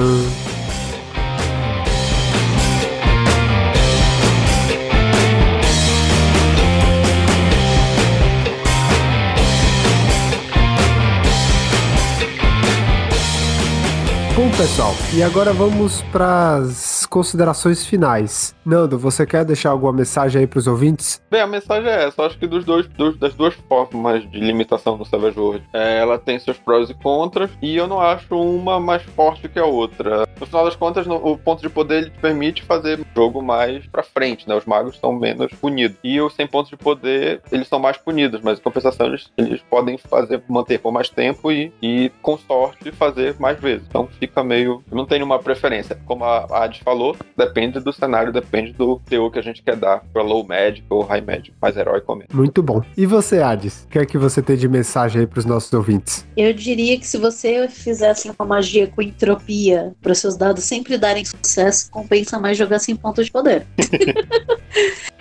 [14.39, 18.55] Bom, pessoal, e agora vamos para as considerações finais.
[18.65, 21.21] Nando, você quer deixar alguma mensagem aí para os ouvintes?
[21.29, 22.23] Bem, a mensagem é essa.
[22.23, 26.19] Acho que dos dois, dos, das duas formas de limitação do Savage World, é, ela
[26.19, 30.27] tem seus prós e contras, e eu não acho uma mais forte que a outra.
[30.39, 33.41] No final das contas, no, o ponto de poder ele te permite fazer o jogo
[33.41, 34.55] mais pra frente, né?
[34.55, 35.97] Os magos são menos punidos.
[36.03, 39.61] E os sem pontos de poder, eles são mais punidos, mas em compensação eles, eles
[39.69, 43.85] podem fazer, manter por mais tempo e, e, com sorte, fazer mais vezes.
[43.87, 44.83] Então fica meio.
[44.91, 45.99] Não tem uma preferência.
[46.05, 46.98] Como a Adi falou,
[47.35, 51.03] depende do cenário, depende do teor que a gente quer dar pra low magic ou
[51.03, 52.29] high magic, mais heróico mesmo.
[52.33, 52.81] Muito bom.
[52.97, 53.83] E você, Ades?
[53.83, 56.25] O que é que você tem de mensagem aí pros nossos ouvintes?
[56.35, 61.25] Eu diria que se você fizesse uma magia com entropia para seus dados sempre darem
[61.25, 63.65] sucesso, compensa mais jogar sem pontos de poder.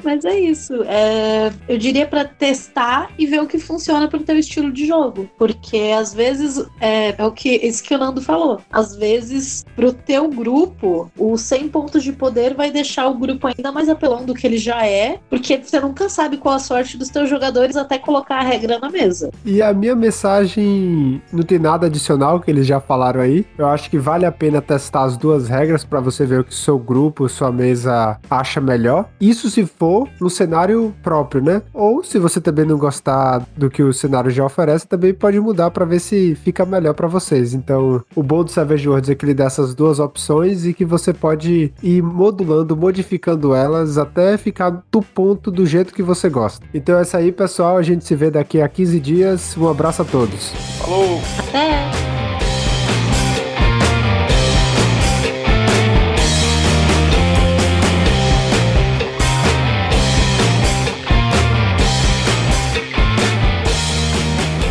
[0.05, 0.83] Mas é isso.
[0.85, 5.29] É, eu diria para testar e ver o que funciona pro teu estilo de jogo.
[5.37, 8.61] Porque às vezes é, é o que esse que o Nando falou.
[8.70, 13.73] Às vezes, pro teu grupo, o 100 pontos de poder vai deixar o grupo ainda
[13.73, 15.19] mais apelão do que ele já é.
[15.31, 18.91] Porque você nunca sabe qual a sorte dos teus jogadores até colocar a regra na
[18.91, 19.31] mesa.
[19.45, 23.47] E a minha mensagem não tem nada adicional que eles já falaram aí.
[23.57, 26.55] Eu acho que vale a pena testar as duas regras para você ver o que
[26.55, 29.09] seu grupo, sua mesa acha melhor.
[29.21, 31.62] Isso se for no cenário próprio, né?
[31.73, 35.71] Ou se você também não gostar do que o cenário já oferece, também pode mudar
[35.71, 37.55] para ver se fica melhor para vocês.
[37.55, 40.85] Então, o bom do Savage Worlds é que ele dá essas duas opções e que
[40.85, 46.67] você pode ir modulando, modificando elas até ficar do ponto do jeito que você gosta.
[46.73, 47.77] Então é isso aí, pessoal.
[47.77, 49.57] A gente se vê daqui a 15 dias.
[49.57, 50.51] Um abraço a todos.
[50.79, 51.21] Falou!
[51.49, 52.08] Até!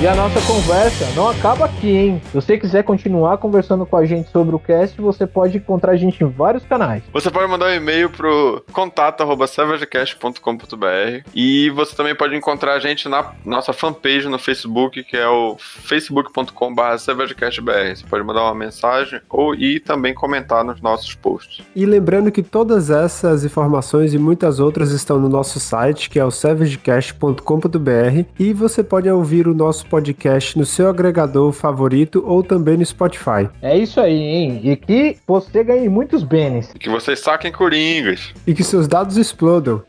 [0.07, 2.21] E a nossa conversa não acaba aqui, hein?
[2.27, 5.97] Se você quiser continuar conversando com a gente sobre o cast, você pode encontrar a
[5.97, 7.03] gente em vários canais.
[7.11, 13.33] Você pode mandar um e-mail pro contato@savagecast.com.br e você também pode encontrar a gente na
[13.43, 17.93] nossa fanpage no Facebook, que é o facebook.com/savagecastbr.
[17.93, 21.65] Você pode mandar uma mensagem ou e também comentar nos nossos posts.
[21.75, 26.23] E lembrando que todas essas informações e muitas outras estão no nosso site, que é
[26.23, 32.77] o savagecast.com.br, e você pode ouvir o nosso podcast no seu agregador favorito ou também
[32.77, 33.49] no Spotify.
[33.63, 34.61] É isso aí, hein?
[34.63, 36.71] E que você ganhe muitos bens.
[36.75, 38.31] E que vocês saquem coringas.
[38.45, 39.81] E que seus dados explodam.